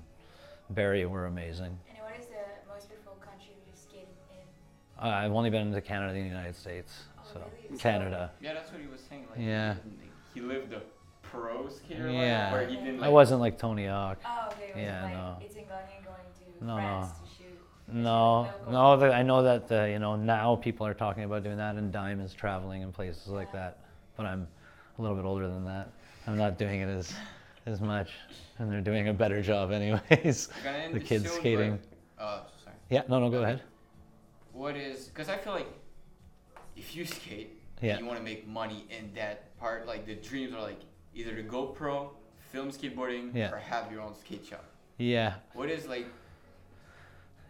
Berry 0.74 1.04
were 1.06 1.26
amazing. 1.26 1.78
And 1.88 1.98
what 2.02 2.18
is 2.18 2.26
the 2.26 2.72
most 2.72 2.88
beautiful 2.88 3.14
country 3.20 3.52
you 3.66 3.72
skated 3.74 4.08
in? 4.32 5.04
Uh, 5.04 5.08
I've 5.10 5.32
only 5.32 5.50
been 5.50 5.72
to 5.72 5.80
Canada 5.80 6.14
and 6.14 6.24
the 6.24 6.28
United 6.28 6.56
States. 6.56 7.04
Oh, 7.18 7.22
So 7.32 7.40
really? 7.64 7.76
So- 7.76 7.82
Canada. 7.82 8.30
yeah, 8.40 8.54
that's 8.54 8.70
what 8.72 8.80
he 8.80 8.86
was 8.86 9.00
saying. 9.08 9.26
Like, 9.30 9.40
Yeah. 9.40 9.74
He, 10.34 10.40
he 10.40 10.46
lived 10.46 10.72
a 10.72 10.82
pro 11.22 11.68
skater 11.68 12.10
Yeah. 12.10 12.44
life 12.44 12.52
where 12.52 12.66
he 12.68 12.76
didn't. 12.76 13.02
I 13.02 13.08
wasn't 13.08 13.40
like 13.40 13.58
Tony 13.58 13.86
Hawk. 13.86 14.18
Oh, 14.24 14.48
okay. 14.52 14.64
It 14.70 14.74
was 14.76 14.82
Yeah, 14.84 15.02
like 15.04 15.12
no. 15.12 15.36
it's 15.40 15.54
in 15.56 15.64
Ghana 15.64 15.82
going 16.04 16.58
to 16.58 16.64
No, 16.64 16.74
France 16.76 17.12
no. 17.20 17.24
to 17.26 17.34
shoot. 17.34 17.94
No, 17.94 18.40
local. 18.42 18.72
no. 18.72 18.96
The, 18.96 19.12
I 19.14 19.22
know 19.22 19.42
that 19.42 19.70
uh, 19.72 19.84
you 19.86 19.98
know 19.98 20.16
now 20.16 20.56
people 20.56 20.86
are 20.86 20.94
talking 20.94 21.24
about 21.24 21.42
doing 21.42 21.56
that, 21.58 21.76
and 21.76 21.92
Dime 21.92 22.20
is 22.20 22.32
traveling 22.32 22.82
in 22.82 22.92
places 22.92 23.26
like 23.28 23.52
that. 23.52 23.78
But 24.16 24.26
I'm 24.26 24.46
a 24.98 25.02
little 25.02 25.16
bit 25.16 25.24
older 25.24 25.48
than 25.48 25.64
that. 25.64 25.90
I'm 26.26 26.36
not 26.38 26.56
doing 26.58 26.80
it 26.80 26.88
as 26.88 27.12
as 27.66 27.80
much, 27.80 28.10
and 28.58 28.70
they're 28.70 28.80
doing 28.80 29.08
a 29.08 29.12
better 29.14 29.42
job 29.42 29.70
anyways. 29.72 30.48
we're 30.58 30.64
gonna 30.64 30.78
end 30.84 30.94
the 30.94 31.00
kids 31.00 31.28
soon, 31.30 31.40
skating. 31.40 31.78
But, 32.18 32.22
uh, 32.24 32.40
sorry. 32.62 32.76
Yeah, 32.90 33.02
no, 33.08 33.20
no, 33.20 33.30
go 33.30 33.42
ahead. 33.42 33.62
What 34.52 34.76
is? 34.76 35.06
Because 35.06 35.28
I 35.28 35.36
feel 35.36 35.52
like 35.54 35.68
if 36.76 36.94
you 36.96 37.04
skate, 37.04 37.58
Yeah. 37.80 37.98
you 37.98 38.06
want 38.06 38.18
to 38.18 38.24
make 38.24 38.46
money 38.46 38.86
in 38.90 39.12
that 39.14 39.56
part. 39.58 39.86
Like 39.86 40.06
the 40.06 40.14
dreams 40.14 40.54
are 40.54 40.60
like 40.62 40.80
either 41.14 41.34
to 41.34 41.42
go 41.42 41.66
pro, 41.66 42.10
film 42.50 42.70
skateboarding, 42.70 43.34
Yeah. 43.34 43.50
or 43.52 43.56
have 43.58 43.90
your 43.90 44.02
own 44.02 44.14
skate 44.14 44.44
shop. 44.46 44.64
Yeah, 44.98 45.34
What 45.54 45.68
is 45.70 45.86
like? 45.88 46.06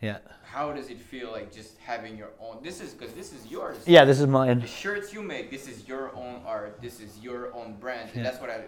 yeah, 0.00 0.18
How 0.44 0.72
does 0.72 0.88
it 0.90 0.98
feel 0.98 1.30
like 1.30 1.52
just 1.52 1.76
having 1.78 2.16
your 2.16 2.30
own? 2.40 2.58
This 2.62 2.80
is 2.80 2.92
because 2.94 3.12
this 3.14 3.32
is 3.32 3.46
yours. 3.46 3.76
yeah. 3.86 4.04
This 4.04 4.20
is 4.20 4.26
mine. 4.26 4.60
The 4.60 4.66
shirts 4.66 5.12
you 5.12 5.22
make, 5.22 5.50
this 5.50 5.68
is 5.68 5.86
your 5.88 6.14
own 6.14 6.42
art. 6.46 6.80
This 6.80 7.00
is 7.00 7.18
your 7.20 7.52
own 7.54 7.74
brand. 7.78 8.10
Yeah. 8.14 8.22
That's 8.22 8.40
what 8.40 8.50
I. 8.50 8.64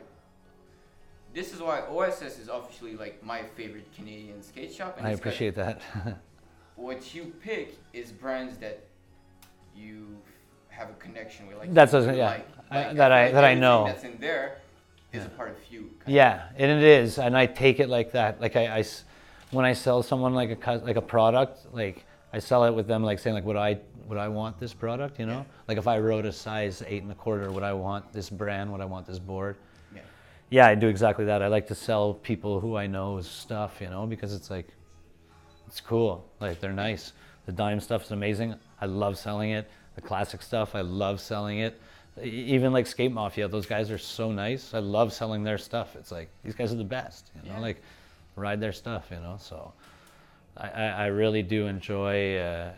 This 1.34 1.52
is 1.52 1.60
why 1.60 1.80
OSS 1.80 2.38
is 2.38 2.48
officially 2.48 2.94
like 2.96 3.22
my 3.24 3.42
favorite 3.56 3.86
Canadian 3.96 4.42
skate 4.42 4.72
shop. 4.72 4.96
And 4.98 5.06
I 5.06 5.10
appreciate 5.10 5.54
that. 5.56 5.80
What 6.76 7.14
you 7.14 7.32
pick 7.40 7.76
is 7.92 8.10
brands 8.10 8.56
that 8.58 8.80
you 9.76 10.16
have 10.70 10.90
a 10.90 10.94
connection 10.94 11.46
with. 11.46 11.56
Like 11.56 11.72
That's 11.72 11.92
what 11.92 12.08
I 12.08 12.14
yeah. 12.14 12.26
like. 12.26 12.48
I- 12.68 12.86
Like, 12.88 12.96
that 12.96 13.12
I- 13.12 13.26
feel 13.26 13.34
that 13.36 13.44
I 13.44 13.54
know. 13.54 13.84
That's 13.86 14.02
in 14.02 14.18
there 14.18 14.58
is 15.12 15.20
Yeah. 15.20 15.26
a 15.26 15.30
part 15.30 15.50
of 15.50 15.56
you. 15.70 15.80
kind 15.82 16.02
of. 16.02 16.08
Yeah, 16.08 16.48
and 16.56 16.68
it 16.72 16.82
is, 16.82 17.18
and 17.20 17.36
I 17.38 17.46
take 17.46 17.78
it 17.78 17.88
like 17.88 18.10
that. 18.12 18.40
Like 18.40 18.56
I 18.56 18.84
when 19.52 19.64
I 19.64 19.72
sell 19.72 20.02
someone 20.02 20.34
like 20.34 20.50
a 20.66 20.72
like 20.78 20.96
a 20.96 21.02
product, 21.02 21.72
like 21.72 22.04
I 22.32 22.40
sell 22.40 22.64
it 22.64 22.72
with 22.74 22.88
them, 22.88 23.04
like 23.04 23.20
saying 23.20 23.34
like, 23.34 23.44
would 23.44 23.56
I 23.56 23.78
would 24.08 24.18
I 24.18 24.26
want 24.26 24.58
this 24.58 24.74
product? 24.74 25.20
You 25.20 25.26
know, 25.26 25.38
Yeah. 25.46 25.68
like 25.68 25.78
if 25.78 25.86
I 25.86 25.98
wrote 26.00 26.26
a 26.26 26.32
size 26.32 26.82
eight 26.88 27.02
and 27.04 27.12
a 27.12 27.14
quarter, 27.14 27.52
would 27.52 27.62
I 27.62 27.72
want 27.72 28.12
this 28.12 28.30
brand? 28.30 28.72
Would 28.72 28.80
I 28.80 28.84
want 28.86 29.06
this 29.06 29.20
board? 29.20 29.54
Yeah. 30.54 30.64
Yeah, 30.64 30.68
I 30.68 30.76
do 30.76 30.86
exactly 30.86 31.24
that. 31.24 31.42
I 31.42 31.48
like 31.48 31.66
to 31.66 31.74
sell 31.74 32.14
people 32.14 32.60
who 32.60 32.76
I 32.76 32.86
know 32.86 33.20
stuff, 33.22 33.80
you 33.80 33.90
know, 33.90 34.06
because 34.06 34.32
it's 34.32 34.50
like, 34.50 34.68
it's 35.66 35.80
cool. 35.80 36.30
Like 36.38 36.60
they're 36.60 36.72
nice. 36.72 37.12
The 37.46 37.52
dime 37.52 37.80
stuff 37.80 38.04
is 38.04 38.12
amazing. 38.12 38.54
I 38.80 38.86
love 38.86 39.18
selling 39.18 39.50
it. 39.50 39.68
The 39.96 40.00
classic 40.00 40.42
stuff, 40.42 40.76
I 40.76 40.82
love 40.82 41.20
selling 41.20 41.58
it. 41.58 41.80
Even 42.22 42.72
like 42.72 42.86
Skate 42.86 43.10
Mafia, 43.10 43.48
those 43.48 43.66
guys 43.66 43.90
are 43.90 43.98
so 43.98 44.30
nice. 44.30 44.74
I 44.74 44.78
love 44.78 45.12
selling 45.12 45.42
their 45.42 45.58
stuff. 45.58 45.96
It's 45.96 46.12
like 46.12 46.28
these 46.44 46.54
guys 46.54 46.72
are 46.72 46.76
the 46.76 46.84
best, 46.84 47.32
you 47.34 47.48
know. 47.48 47.56
Yeah. 47.56 47.60
Like 47.60 47.82
ride 48.36 48.60
their 48.60 48.72
stuff, 48.72 49.08
you 49.10 49.18
know. 49.18 49.36
So 49.40 49.72
I, 50.56 50.68
I, 50.68 51.06
really 51.06 51.42
do 51.42 51.66
enjoy 51.66 52.36
uh, 52.36 52.72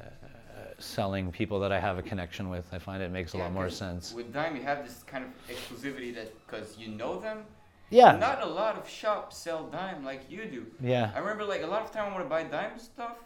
selling 0.79 1.31
people 1.31 1.61
that 1.61 1.73
I 1.73 1.81
have 1.81 1.99
a 1.99 2.03
connection 2.03 2.49
with. 2.49 2.67
I 2.73 2.79
find 2.79 3.03
it 3.03 3.11
makes 3.11 3.35
a 3.35 3.37
lot 3.39 3.53
more 3.53 3.69
sense. 3.69 4.15
With 4.15 4.33
Dime, 4.33 4.57
you 4.57 4.63
have 4.63 4.83
this 4.83 5.03
kind 5.07 5.25
of 5.25 5.31
exclusivity 5.55 6.15
that 6.15 6.33
because 6.47 6.79
you 6.79 6.89
know 6.89 7.21
them. 7.21 7.45
Yeah. 7.91 8.17
Not 8.17 8.43
a 8.43 8.47
lot 8.47 8.77
of 8.77 8.89
shops 8.89 9.37
sell 9.37 9.67
Dime 9.69 10.05
like 10.05 10.23
you 10.31 10.45
do. 10.47 10.67
Yeah. 10.81 11.11
I 11.15 11.19
remember 11.19 11.45
like 11.45 11.63
a 11.63 11.67
lot 11.67 11.83
of 11.83 11.93
time 11.93 12.07
I 12.11 12.13
want 12.13 12.25
to 12.25 12.29
buy 12.29 12.43
Dime 12.45 12.79
stuff. 12.79 13.17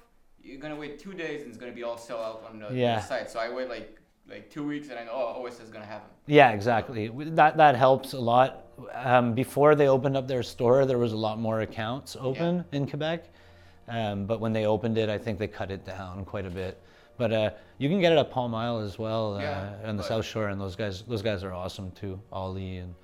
You're 0.42 0.60
gonna 0.60 0.76
wait 0.76 0.98
two 0.98 1.12
days 1.12 1.42
and 1.42 1.48
it's 1.50 1.58
gonna 1.58 1.72
be 1.72 1.82
all 1.82 1.98
sell 1.98 2.22
out 2.22 2.44
on 2.50 2.58
the, 2.60 2.68
Yeah. 2.74 2.96
the 2.96 3.02
site. 3.02 3.30
So 3.30 3.38
I 3.38 3.52
wait 3.52 3.68
like 3.68 3.96
like 4.28 4.48
two 4.50 4.66
weeks 4.66 4.88
and 4.90 4.98
I 4.98 5.04
know 5.04 5.12
oh 5.14 5.42
OSS 5.44 5.60
is 5.60 5.70
gonna 5.70 5.84
have 5.84 6.02
them. 6.02 6.10
Yeah, 6.26 6.50
exactly. 6.52 7.08
That 7.08 7.56
that 7.56 7.74
helps 7.76 8.12
a 8.12 8.20
lot. 8.20 8.64
Um, 8.94 9.34
before 9.34 9.74
they 9.74 9.88
opened 9.88 10.16
up 10.16 10.26
their 10.28 10.42
store, 10.42 10.86
there 10.86 10.98
was 10.98 11.12
a 11.12 11.16
lot 11.16 11.38
more 11.38 11.60
accounts 11.60 12.16
open 12.18 12.64
in 12.72 12.86
Quebec, 12.86 13.24
um, 13.88 14.24
but 14.24 14.40
when 14.40 14.52
they 14.54 14.64
opened 14.64 14.96
it, 14.96 15.10
I 15.10 15.18
think 15.18 15.38
they 15.38 15.48
cut 15.48 15.70
it 15.70 15.84
down 15.84 16.24
quite 16.24 16.46
a 16.46 16.50
bit. 16.50 16.80
But 17.18 17.32
uh, 17.32 17.50
you 17.76 17.90
can 17.90 18.00
get 18.00 18.12
it 18.12 18.18
at 18.18 18.30
Palm 18.30 18.54
Isle 18.54 18.78
as 18.78 18.98
well, 18.98 19.36
uh, 19.36 19.40
Yeah, 19.40 19.74
on 19.84 19.96
the 19.98 20.02
South 20.02 20.24
Shore, 20.24 20.48
and 20.48 20.58
those 20.58 20.76
guys 20.76 21.02
those 21.02 21.20
guys 21.22 21.44
are 21.44 21.52
awesome 21.52 21.90
too. 21.90 22.18
Ollie 22.32 22.78
and 22.78 22.94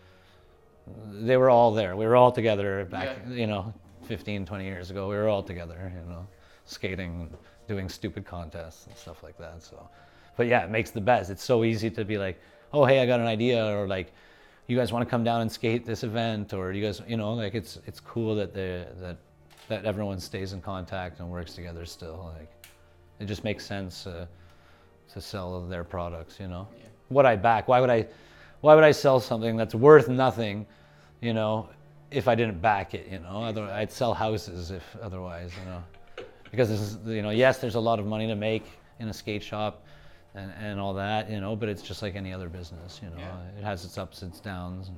they 1.13 1.37
were 1.37 1.51
all 1.51 1.73
there. 1.73 1.97
We 1.97 2.07
were 2.07 2.17
all 2.17 2.33
together 2.33 2.85
back, 2.85 3.19
Yeah. 3.29 3.35
you 3.35 3.47
know, 3.47 3.73
15, 4.05 4.47
20 4.47 4.65
years 4.65 4.91
ago. 4.91 5.09
We 5.09 5.17
were 5.17 5.29
all 5.29 5.43
together, 5.43 5.93
you 5.95 6.09
know, 6.11 6.27
skating, 6.65 7.31
doing 7.69 7.89
stupid 7.89 8.25
contests 8.25 8.87
and 8.87 8.97
stuff 8.97 9.23
like 9.23 9.37
that. 9.39 9.63
So, 9.63 9.89
but 10.37 10.47
yeah, 10.47 10.65
it 10.65 10.71
makes 10.71 10.91
the 10.91 11.01
best. 11.01 11.31
It's 11.31 11.43
so 11.45 11.65
easy 11.65 11.91
to 11.91 12.05
be 12.05 12.19
like, 12.19 12.41
oh, 12.73 12.85
hey, 12.85 13.01
I 13.01 13.07
got 13.07 13.21
an 13.21 13.27
idea, 13.27 13.65
or 13.77 13.87
like, 13.87 14.13
you 14.69 14.77
guys 14.77 14.93
want 14.93 15.05
to 15.05 15.11
come 15.11 15.23
down 15.25 15.41
and 15.43 15.51
skate 15.51 15.85
this 15.87 16.03
event, 16.03 16.53
or 16.53 16.73
you 16.73 16.85
guys, 16.85 17.01
you 17.07 17.17
know, 17.17 17.35
like 17.35 17.55
it's 17.55 17.79
it's 17.87 18.01
cool 18.01 18.35
that 18.35 18.53
the 18.53 18.87
that 19.01 19.17
that 19.69 19.85
everyone 19.85 20.19
stays 20.21 20.53
in 20.53 20.61
contact 20.61 21.21
and 21.21 21.31
works 21.31 21.55
together 21.55 21.85
still. 21.87 22.33
Like, 22.37 22.51
it 23.21 23.27
just 23.27 23.45
makes 23.45 23.65
sense 23.65 24.07
uh, 24.09 24.27
to 25.13 25.21
sell 25.21 25.61
their 25.67 25.85
products, 25.85 26.39
you 26.41 26.49
know. 26.49 26.67
Yeah. 26.79 26.87
What 27.09 27.27
I 27.27 27.37
back? 27.37 27.69
Why 27.69 27.81
would 27.81 27.91
I? 27.91 28.07
Why 28.67 28.75
would 28.75 28.83
I 28.83 28.91
sell 28.91 29.21
something 29.21 29.57
that's 29.57 29.77
worth 29.77 30.09
nothing, 30.09 30.67
you 31.21 31.33
know, 31.33 31.69
if 32.11 32.27
I 32.27 32.35
didn't 32.35 32.61
back 32.61 32.95
it? 32.95 33.07
You 33.09 33.21
know, 33.21 33.45
Other, 33.45 33.63
I'd 33.63 33.93
sell 33.93 34.13
houses 34.13 34.73
if 34.73 34.83
otherwise, 35.01 35.53
you 35.61 35.71
know, 35.71 35.85
because 36.51 36.69
this 36.69 36.81
is, 36.81 36.99
you 37.07 37.23
know, 37.23 37.31
yes, 37.31 37.59
there's 37.59 37.77
a 37.77 37.81
lot 37.81 38.01
of 38.01 38.07
money 38.07 38.27
to 38.27 38.35
make 38.35 38.65
in 38.99 39.07
a 39.07 39.15
skate 39.15 39.45
shop, 39.45 39.87
and, 40.35 40.53
and 40.61 40.81
all 40.81 40.95
that, 40.95 41.31
you 41.31 41.41
know, 41.41 41.55
but 41.55 41.69
it's 41.69 41.81
just 41.81 42.03
like 42.03 42.17
any 42.17 42.33
other 42.33 42.49
business, 42.49 42.99
you 43.01 43.09
know. 43.11 43.19
Yeah. 43.19 43.59
It 43.61 43.63
has 43.63 43.85
its 43.85 43.99
ups, 43.99 44.25
its 44.25 44.41
downs, 44.41 44.91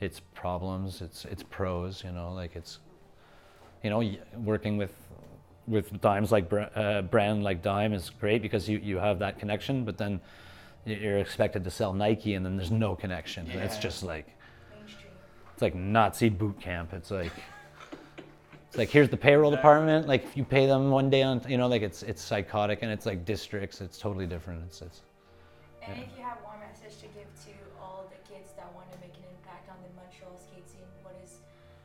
its 0.00 0.18
problems, 0.34 1.00
its 1.00 1.24
its 1.26 1.44
pros, 1.44 2.02
you 2.02 2.10
know, 2.10 2.32
like 2.32 2.56
it's, 2.56 2.80
you 3.84 3.90
know, 3.90 4.02
working 4.34 4.76
with 4.76 4.94
with 5.68 6.00
dimes 6.00 6.32
like 6.32 6.52
uh, 6.52 7.02
brand 7.02 7.44
like 7.44 7.62
Dime 7.62 7.92
is 7.92 8.10
great 8.10 8.42
because 8.42 8.68
you, 8.68 8.78
you 8.78 8.96
have 8.96 9.20
that 9.20 9.38
connection, 9.38 9.84
but 9.84 9.96
then 9.96 10.20
you're 10.84 11.18
expected 11.18 11.64
to 11.64 11.70
sell 11.70 11.92
Nike 11.92 12.34
and 12.34 12.44
then 12.44 12.56
there's 12.56 12.70
no 12.70 12.94
connection. 12.96 13.48
And 13.50 13.60
It's 13.60 13.78
just 13.78 14.02
like 14.02 14.26
it's 15.52 15.62
like 15.62 15.74
Nazi 15.74 16.28
boot 16.28 16.60
camp. 16.60 16.92
It's 16.92 17.10
like 17.10 17.32
It's 18.68 18.78
like 18.78 18.88
here's 18.88 19.08
the 19.08 19.16
payroll 19.16 19.50
department. 19.50 20.08
Like 20.08 20.24
if 20.24 20.36
you 20.36 20.44
pay 20.44 20.66
them 20.66 20.90
one 20.90 21.10
day 21.10 21.22
on, 21.22 21.40
you 21.48 21.56
know, 21.58 21.68
like 21.68 21.82
it's 21.82 22.02
it's 22.02 22.22
psychotic 22.22 22.80
and 22.82 22.90
it's 22.90 23.06
like 23.06 23.24
districts. 23.24 23.80
It's 23.80 23.98
totally 23.98 24.26
different. 24.26 24.64
It's 24.66 24.82
it's 24.82 25.00
And 25.86 25.96
Yeah. 25.98 26.04
if 26.04 26.10
you 26.16 26.24
have 26.24 26.38
one 26.42 26.58
message 26.60 26.98
to 27.00 27.06
give 27.08 27.26
to 27.46 27.52
all 27.80 28.10
the 28.10 28.32
kids 28.34 28.50
that 28.56 28.72
want 28.74 28.90
to 28.92 28.98
make 28.98 29.14
an 29.14 29.24
impact 29.36 29.68
on 29.70 29.76
the 29.82 29.90
Montreal 30.00 30.36
skate 30.38 30.68
scene, 30.68 30.80
what 31.02 31.14
is 31.22 31.38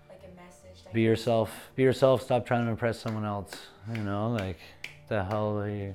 like 0.10 0.22
a 0.24 0.36
message 0.36 0.84
that 0.84 0.94
be 0.94 1.02
yourself. 1.02 1.72
Be 1.76 1.84
yourself. 1.84 2.24
Stop 2.24 2.46
trying 2.46 2.66
to 2.66 2.72
impress 2.72 3.00
someone 3.00 3.26
else. 3.26 3.54
You 3.94 4.02
know, 4.04 4.32
like 4.32 4.58
the 5.08 5.24
hell 5.24 5.60
are 5.60 5.70
you? 5.70 5.94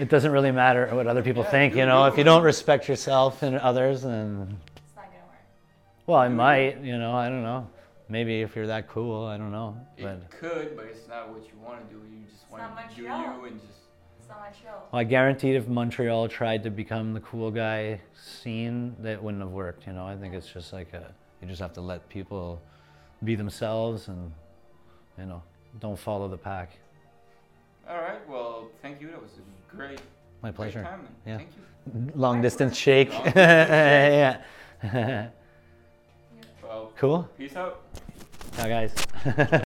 It? 0.00 0.04
It 0.04 0.08
doesn't 0.08 0.32
really 0.32 0.50
matter 0.52 0.86
what 0.94 1.06
other 1.06 1.22
people 1.22 1.42
Yeah, 1.44 1.50
think. 1.50 1.74
You 1.74 1.86
know, 1.86 2.06
if 2.06 2.16
you 2.18 2.24
don't 2.24 2.42
respect 2.42 2.88
yourself 2.88 3.42
and 3.42 3.56
others, 3.58 4.02
then 4.02 4.56
It's 4.76 4.96
not 4.96 5.04
gonna 5.06 5.16
work. 5.26 5.38
well, 6.06 6.18
I 6.18 6.28
might. 6.28 6.80
You 6.80 6.98
know, 6.98 7.12
I 7.14 7.28
don't 7.28 7.42
know. 7.42 7.68
Maybe 8.08 8.42
if 8.42 8.56
you're 8.56 8.66
that 8.66 8.88
cool, 8.88 9.24
I 9.26 9.36
don't 9.36 9.52
know. 9.52 9.76
It 9.96 10.02
But 10.02 10.30
could, 10.30 10.76
but 10.76 10.86
it's 10.86 11.06
not 11.08 11.30
what 11.30 11.44
you 11.44 11.52
want 11.64 11.88
to 11.88 11.94
do. 11.94 12.00
You 12.00 12.24
just 12.28 12.50
want 12.50 12.62
to 12.90 12.94
do 12.96 13.02
you 13.02 13.08
and 13.08 13.60
just. 13.60 13.72
It's 14.18 14.28
not 14.28 14.40
Montreal. 14.40 14.88
Well, 14.92 15.00
I 15.00 15.04
guaranteed 15.04 15.54
if 15.56 15.68
Montreal 15.68 16.28
tried 16.28 16.62
to 16.64 16.70
become 16.70 17.14
the 17.14 17.20
cool 17.20 17.50
guy 17.52 18.00
scene, 18.14 18.96
that 19.00 19.22
wouldn't 19.22 19.42
have 19.42 19.52
worked. 19.52 19.86
You 19.86 19.92
know, 19.92 20.06
I 20.06 20.16
think 20.16 20.34
it's 20.34 20.48
just 20.48 20.72
like 20.72 20.92
a, 20.92 21.12
you 21.40 21.46
just 21.48 21.60
have 21.60 21.72
to 21.74 21.80
let 21.80 22.08
people 22.08 22.60
be 23.22 23.34
themselves 23.36 24.08
and, 24.08 24.32
you 25.18 25.26
know, 25.26 25.42
don't 25.78 25.98
follow 25.98 26.26
the 26.26 26.36
pack. 26.38 26.70
All 27.90 27.96
right. 28.00 28.28
Well, 28.28 28.68
thank 28.82 29.00
you. 29.00 29.08
That 29.10 29.20
was 29.20 29.32
a 29.32 29.76
great, 29.76 30.00
My 30.42 30.50
great 30.50 30.54
pleasure. 30.56 30.82
time. 30.84 31.08
Yeah. 31.26 31.38
Thank 31.38 31.48
you. 31.56 32.12
Long 32.14 32.40
distance 32.46 32.76
shake. 32.76 33.10
Long 33.12 33.24
distance 33.24 34.44
yeah. 34.84 35.28
Well, 36.62 36.92
cool. 36.96 37.28
peace 37.36 37.56
out. 37.56 37.80
Ciao, 38.56 38.68
guys. 38.68 38.94